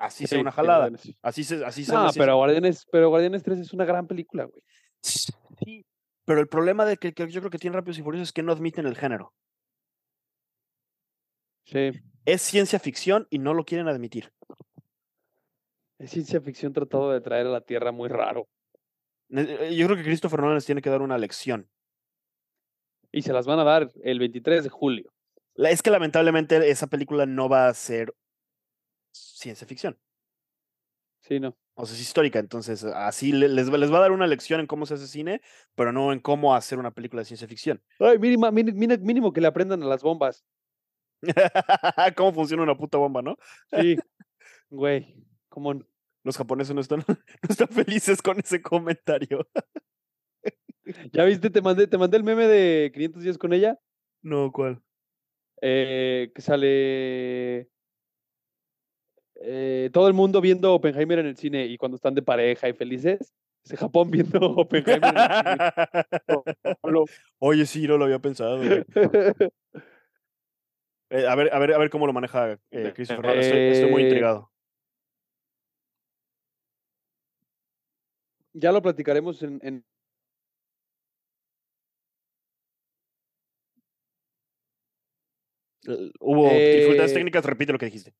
[0.00, 0.88] Así sea Sí, una jalada.
[0.88, 1.16] Guardianes.
[1.22, 4.62] Así se, así No, se- pero Guardianes, pero Guardianes 3 es una gran película, güey.
[5.02, 5.84] Sí,
[6.24, 8.42] Pero el problema de que, que yo creo que tiene Rápidos y Furiosos es que
[8.42, 9.34] no admiten el género.
[11.64, 11.90] Sí.
[12.24, 14.32] Es ciencia ficción y no lo quieren admitir.
[15.98, 18.48] Es ciencia ficción tratado de traer a la Tierra muy raro.
[19.30, 21.68] Eh, Yo creo que Christopher Nolan les tiene que dar una lección.
[23.12, 25.12] Y se las van a dar el 23 de julio.
[25.56, 28.14] Es que lamentablemente esa película no va a ser
[29.12, 29.98] ciencia ficción.
[31.20, 31.56] Sí, no.
[31.74, 34.60] O sea, es histórica, entonces así le- les, va- les va a dar una lección
[34.60, 35.40] en cómo se hace cine,
[35.74, 37.82] pero no en cómo hacer una película de ciencia ficción.
[37.98, 38.36] Ay, mini-
[38.98, 40.44] mínimo que le aprendan a las bombas.
[42.16, 43.36] cómo funciona una puta bomba, ¿no?
[43.70, 43.96] Sí.
[44.70, 45.16] Güey,
[45.48, 45.84] cómo no?
[46.22, 49.48] Los japoneses no están, no están felices con ese comentario.
[51.12, 51.50] ¿Ya viste?
[51.50, 53.78] Te mandé, te mandé el meme de 500 días con ella.
[54.22, 54.82] No, ¿cuál?
[55.62, 57.68] eh, que sale
[59.40, 62.72] eh, todo el mundo viendo Oppenheimer en el cine y cuando están de pareja y
[62.74, 63.34] felices,
[63.64, 65.56] ese Japón viendo Oppenheimer en el cine.
[67.38, 68.60] Oye, sí, no lo había pensado.
[71.12, 73.40] Eh, a, ver, a, ver, a ver cómo lo maneja eh, Christopher Nolan.
[73.40, 74.52] Estoy, estoy muy Eh, intrigado.
[78.52, 79.84] ya lo platicaremos en, en-
[85.88, 88.14] Eh, Hubo dificultades eh, técnicas, repite lo que dijiste.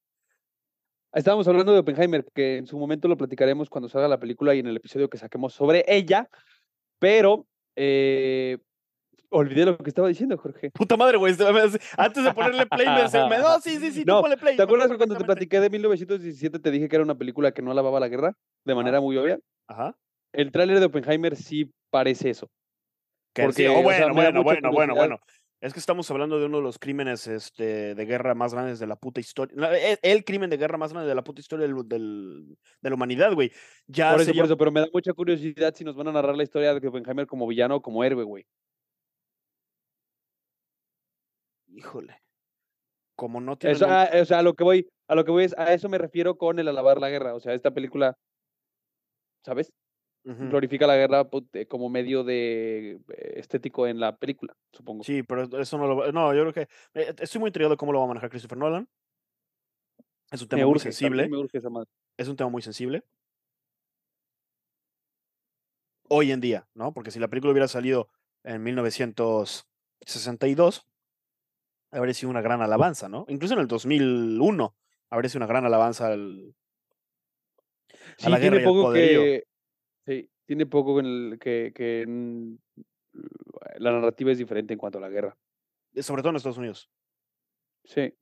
[1.12, 4.60] Estábamos hablando de Oppenheimer, que en su momento lo platicaremos cuando salga la película y
[4.60, 6.28] en el episodio que saquemos sobre ella,
[7.00, 8.58] pero eh,
[9.30, 10.70] olvidé lo que estaba diciendo, Jorge.
[10.74, 11.34] Puta madre, güey.
[11.96, 14.56] Antes de ponerle play, me, me- no, sí, sí, sí, tú No, ponle play.
[14.56, 17.62] ¿Te acuerdas que cuando te platiqué de 1917 te dije que era una película que
[17.62, 19.40] no alababa la guerra de manera muy obvia?
[19.66, 19.96] Ajá.
[20.32, 22.48] El tráiler de Oppenheimer sí parece eso.
[23.34, 25.20] Que Porque, sí, oh, o sea, bueno, bueno, bueno, bueno, bueno.
[25.60, 28.86] Es que estamos hablando de uno de los crímenes este, de guerra más grandes de
[28.86, 29.54] la puta historia.
[29.58, 32.88] no, El, el crimen de guerra más grande de la puta historia del, del- de
[32.88, 33.52] la humanidad, güey.
[33.86, 36.34] Ya Por eso, por eso, pero me da mucha curiosidad si nos van a narrar
[36.34, 38.46] la historia de Oppenheimer como villano o como héroe, güey.
[41.68, 42.16] Híjole.
[43.14, 43.76] Como no tiene.
[43.76, 45.90] Eso, ah, o sea, a lo que voy, a lo que voy es, a eso
[45.90, 47.34] me refiero con el alabar la guerra.
[47.34, 48.16] O sea, esta película,
[49.44, 49.70] ¿sabes?
[50.22, 55.02] Glorifica la guerra eh, como medio de eh, estético en la película, supongo.
[55.02, 56.68] Sí, pero eso no lo va- No, yo creo que.
[56.94, 58.86] eh, Estoy muy intrigado de cómo lo va a manejar Christopher Nolan.
[60.30, 61.26] Es un tema me muy urge, sensible.
[61.28, 61.88] me urge esa madre.
[62.18, 63.02] Es un tema muy sensible.
[66.08, 66.92] Hoy en día, ¿no?
[66.92, 68.08] Porque si la película hubiera salido
[68.44, 70.86] en 1962,
[71.92, 73.24] habría sido una gran alabanza, ¿no?
[73.28, 74.76] Incluso en el 2001
[75.08, 76.54] habría sido una gran alabanza al,
[78.18, 79.20] Sí, la guerra y poderío.
[79.22, 79.44] que.
[80.06, 82.04] Sí, tiene poco en el que, que
[83.78, 85.36] la narrativa es diferente en cuanto a la guerra.
[85.94, 86.90] eh, sobre todo en Estados Unidos.
[87.84, 88.14] Sí.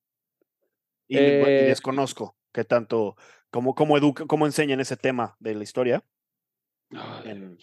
[1.08, 3.16] Y, Eh, desconozco qué tanto,
[3.50, 6.04] cómo, cómo educa, cómo enseñan ese tema de la historia.
[6.90, 7.58] Ay, En-.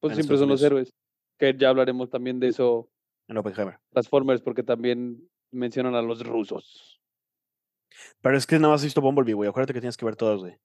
[0.00, 0.92] Pues en siempre son los héroes.
[1.38, 2.88] Que ya hablaremos también de eso,
[3.28, 3.78] En Oppenheimer.
[3.90, 7.00] Transformers, porque también mencionan a los rusos.
[8.20, 9.48] Pero es que nada más he visto Bumblebee, güey.
[9.48, 10.56] Acuérdate que tienes que ver todas, güey.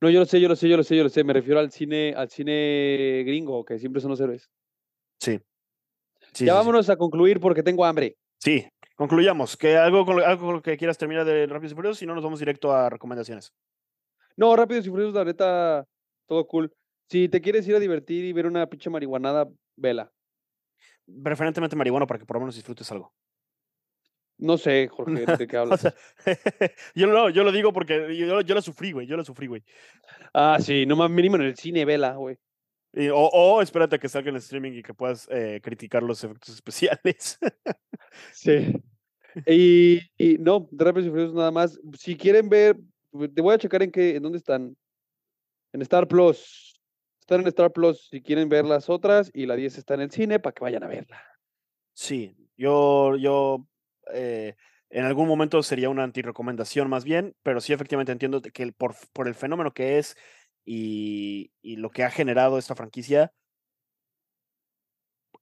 [0.00, 1.24] No, yo lo sé, yo lo sé, yo lo sé, yo lo sé.
[1.24, 4.50] Me refiero al cine, al cine gringo, que siempre son los héroes.
[5.20, 5.38] Sí.
[5.38, 5.40] Sí,
[6.20, 6.50] ya sí, sí.
[6.50, 8.16] vámonos a concluir porque tengo hambre.
[8.38, 9.56] Sí, concluyamos.
[9.56, 11.98] ¿Que algo, con lo, algo con lo que quieras terminar de Rápidos y Furiosos?
[11.98, 13.52] Si no, nos vamos directo a recomendaciones.
[14.36, 15.86] No, Rápidos y Furiosos, la neta,
[16.26, 16.72] todo cool.
[17.08, 20.12] Si te quieres ir a divertir y ver una pinche marihuanada, vela.
[21.22, 23.12] Preferentemente marihuana para que por lo menos disfrutes algo.
[24.38, 25.80] No sé, Jorge, de qué O hablas.
[25.80, 25.94] sea,
[26.94, 29.06] yo, no, yo lo digo porque yo, yo la sufrí, güey.
[29.06, 29.62] Yo la sufrí, güey.
[30.34, 32.36] ah, sí, no más mínimo en el cine, vela, güey.
[33.12, 36.54] O, o espérate a que salga en streaming y que puedas eh, criticar los efectos
[36.54, 37.38] especiales.
[38.32, 38.72] Sí.
[39.46, 41.78] Y, y no, de Rápidos y Furiosos nada más.
[41.98, 42.78] Si quieren ver,
[43.34, 44.74] te voy a checar en qué, en dónde están.
[45.74, 46.80] En Star Plus.
[47.20, 50.10] Están en Star Plus si quieren ver las otras y la 10 está en el
[50.10, 51.22] cine para que vayan a verla.
[51.92, 53.66] Sí, yo, yo
[54.12, 54.56] eh,
[54.90, 58.94] en algún momento sería una antirecomendación más bien, pero sí efectivamente entiendo que el- por,
[59.12, 60.16] por el fenómeno que es
[60.64, 63.32] y, y lo que ha generado esta franquicia,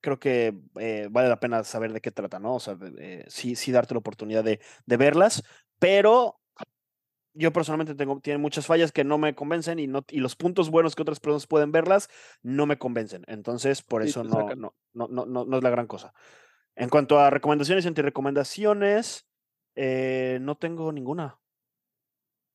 [0.01, 2.55] creo que eh, vale la pena saber de qué trata, ¿no?
[2.57, 5.43] O sea, de- sí, sí darte la oportunidad de, de verlas,
[5.78, 6.41] pero
[7.35, 10.70] yo personalmente tengo, tiene muchas fallas que no me convencen y, no, y los puntos
[10.70, 12.09] buenos que otras personas pueden verlas
[12.43, 13.24] no me convencen.
[13.28, 16.15] Entonces, por Sí, eso no, no, no, no, no es la gran cosa.
[16.77, 19.27] En cuanto a recomendaciones y antirecomendaciones,
[19.77, 21.39] eh, no tengo ninguna.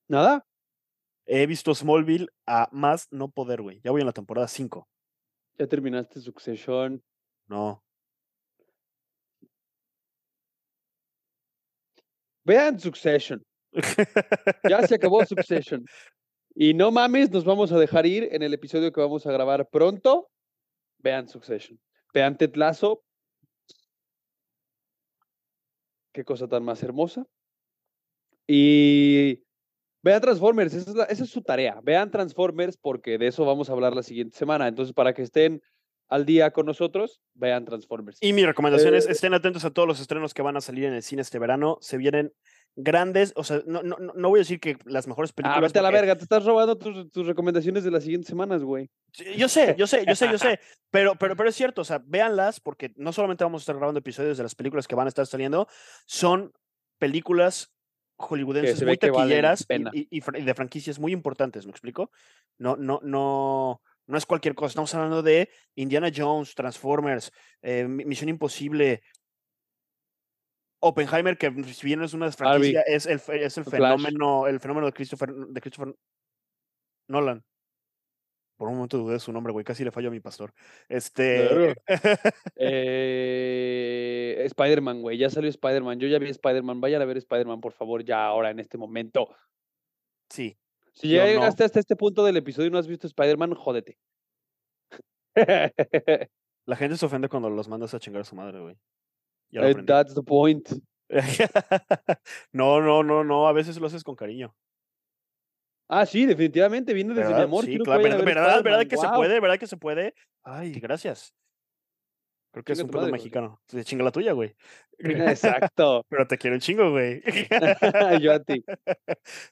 [0.08, 0.46] ¿Nada?
[1.26, 3.80] He visto Smallville a más no poder, güey.
[3.84, 4.88] Ya voy en la temporada 5.
[5.58, 7.04] Ya terminaste Succession.
[7.48, 7.84] No.
[12.44, 13.46] Vean Succession.
[14.68, 15.86] Ya se acabó Succession.
[16.56, 19.70] Y no mames, nos vamos a dejar ir en el episodio que vamos a grabar
[19.70, 20.30] pronto.
[20.98, 21.80] Vean Succession.
[22.14, 22.52] Vean Ted
[26.14, 27.26] Qué cosa tan más hermosa.
[28.48, 29.44] Y
[30.04, 31.80] vean Transformers, esa es, la- esa es su tarea.
[31.84, 34.68] Vean Transformers porque de eso vamos a hablar la siguiente semana.
[34.68, 35.62] Entonces, para que estén
[36.08, 38.18] al día con nosotros, vean Transformers.
[38.22, 40.86] Y mi recomendación es, Eh, estén atentos a todos los estrenos que van a salir
[40.86, 41.78] en el cine este verano.
[41.82, 42.34] Se vienen
[42.76, 45.62] grandes, o sea, no, no, no voy a decir que las mejores Ah, películas.
[45.72, 48.90] vete a la verga, te estás robando tus, tus recomendaciones de las siguientes semanas, güey.
[49.38, 50.60] Yo sé, yo sé, yo sé, yo sé,
[50.92, 54.00] pero, pero, pero es cierto, o sea, véanlas porque no solamente vamos a estar grabando
[54.00, 55.68] episodios de las películas que van a estar saliendo,
[56.06, 56.54] son
[57.00, 57.72] películas
[58.18, 62.12] hollywoodenses se muy taquilleras y- y, y de franquicias muy importantes, ¿me explico?
[62.58, 67.32] No, no, no, no es cualquier cosa, estamos hablando de Indiana Jones, Transformers,
[67.62, 69.02] eh, Mi- Misión Imposible,
[70.82, 72.72] Oppenheimer, que si bien no es una Barbie.
[72.72, 75.94] franquicia, es el, es el fenómeno, el fenómeno de Christopher, de Christopher
[77.08, 77.44] Nolan.
[78.58, 79.64] Por un momento dudé de su nombre, güey.
[79.64, 80.54] Casi le fallo a mi pastor.
[80.90, 81.76] Este.
[82.58, 85.18] Eh, Spider-Man, güey.
[85.18, 85.98] Ya salió Spider-Man.
[85.98, 86.82] Yo ya vi Spider-Man.
[86.82, 89.30] Vayan a ver Spider-Man, por favor, ya ahora, en este momento.
[90.30, 90.58] sí.
[90.92, 91.28] Si ya no.
[91.30, 93.98] llegaste hasta este punto del episodio y no has visto Spider-Man, jódete.
[96.66, 98.76] La gente se ofende cuando los mandas a chingar a su madre, güey.
[99.52, 99.84] Ya lo Eh.
[99.86, 100.70] That's the point.
[102.54, 103.48] no, no, no, no.
[103.48, 104.56] A veces lo haces con cariño.
[105.88, 106.94] Ah, sí, definitivamente.
[106.94, 107.66] Viene desde mi amor.
[107.66, 108.04] Sí, quiero claro.
[108.04, 109.40] ¿Verdad, ver verdad, que se puede?
[109.40, 110.14] ¿Verdad que se puede?
[110.44, 111.34] Ay, gracias.
[112.52, 113.62] Creo que es un pedo madre, mexicano.
[113.68, 114.56] Se chinga la tuya, güey.
[114.98, 116.04] Exacto.
[116.10, 117.22] Pero te quiero un chingo, güey.
[118.22, 118.64] Yo a ti.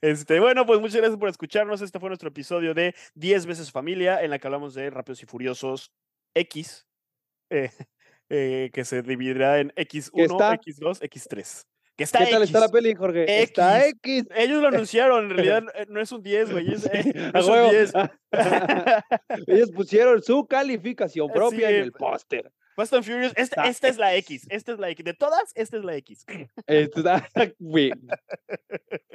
[0.01, 1.81] Este, bueno, pues muchas gracias por escucharnos.
[1.81, 5.25] Este fue nuestro episodio de 10 veces familia, en la que hablamos de Rápidos y
[5.27, 5.91] Furiosos
[6.35, 6.87] X,
[7.49, 7.71] eh,
[8.29, 10.57] eh, que se dividirá en X1, está?
[10.57, 11.65] X2, X3.
[11.97, 12.73] Que está ¿Qué tal está la X.
[12.73, 13.41] peli, Jorge?
[13.41, 13.97] Está X.
[14.03, 14.27] X.
[14.37, 16.73] Ellos lo anunciaron, en realidad eh, no es un 10, güey.
[16.73, 17.71] Es, eh, no A es un huevo.
[17.71, 17.93] 10.
[19.47, 22.51] Ellos pusieron su calificación propia Sí, en el póster.
[22.75, 25.03] Fast and Furious, esta, esta es la X, esta es la X.
[25.03, 26.23] De todas, esta es la X.
[27.59, 27.91] Güey.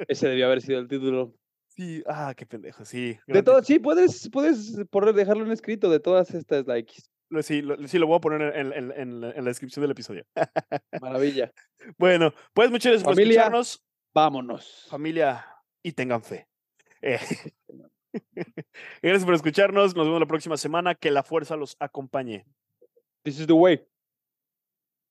[0.09, 1.33] Ese debió haber sido el título.
[1.69, 3.17] Sí, ah, qué pendejo, sí.
[3.25, 4.75] De todas, sí, puedes, puedes
[5.15, 5.89] dejarlo en escrito.
[5.89, 7.09] De todas, esta es la X.
[7.41, 9.91] Sí, lo, sí, lo voy a poner en, en- en la- en la descripción del
[9.91, 10.25] episodio.
[11.01, 11.51] Maravilla.
[11.97, 13.33] Bueno, pues muchas gracias por Familia.
[13.41, 13.83] escucharnos.
[14.13, 14.85] Vámonos.
[14.89, 15.45] Familia,
[15.83, 16.47] y tengan fe.
[17.01, 17.19] Eh,
[19.01, 19.95] gracias por escucharnos.
[19.95, 20.95] Nos vemos la próxima semana.
[20.95, 22.45] Que la fuerza los acompañe.
[23.23, 23.85] This is the way.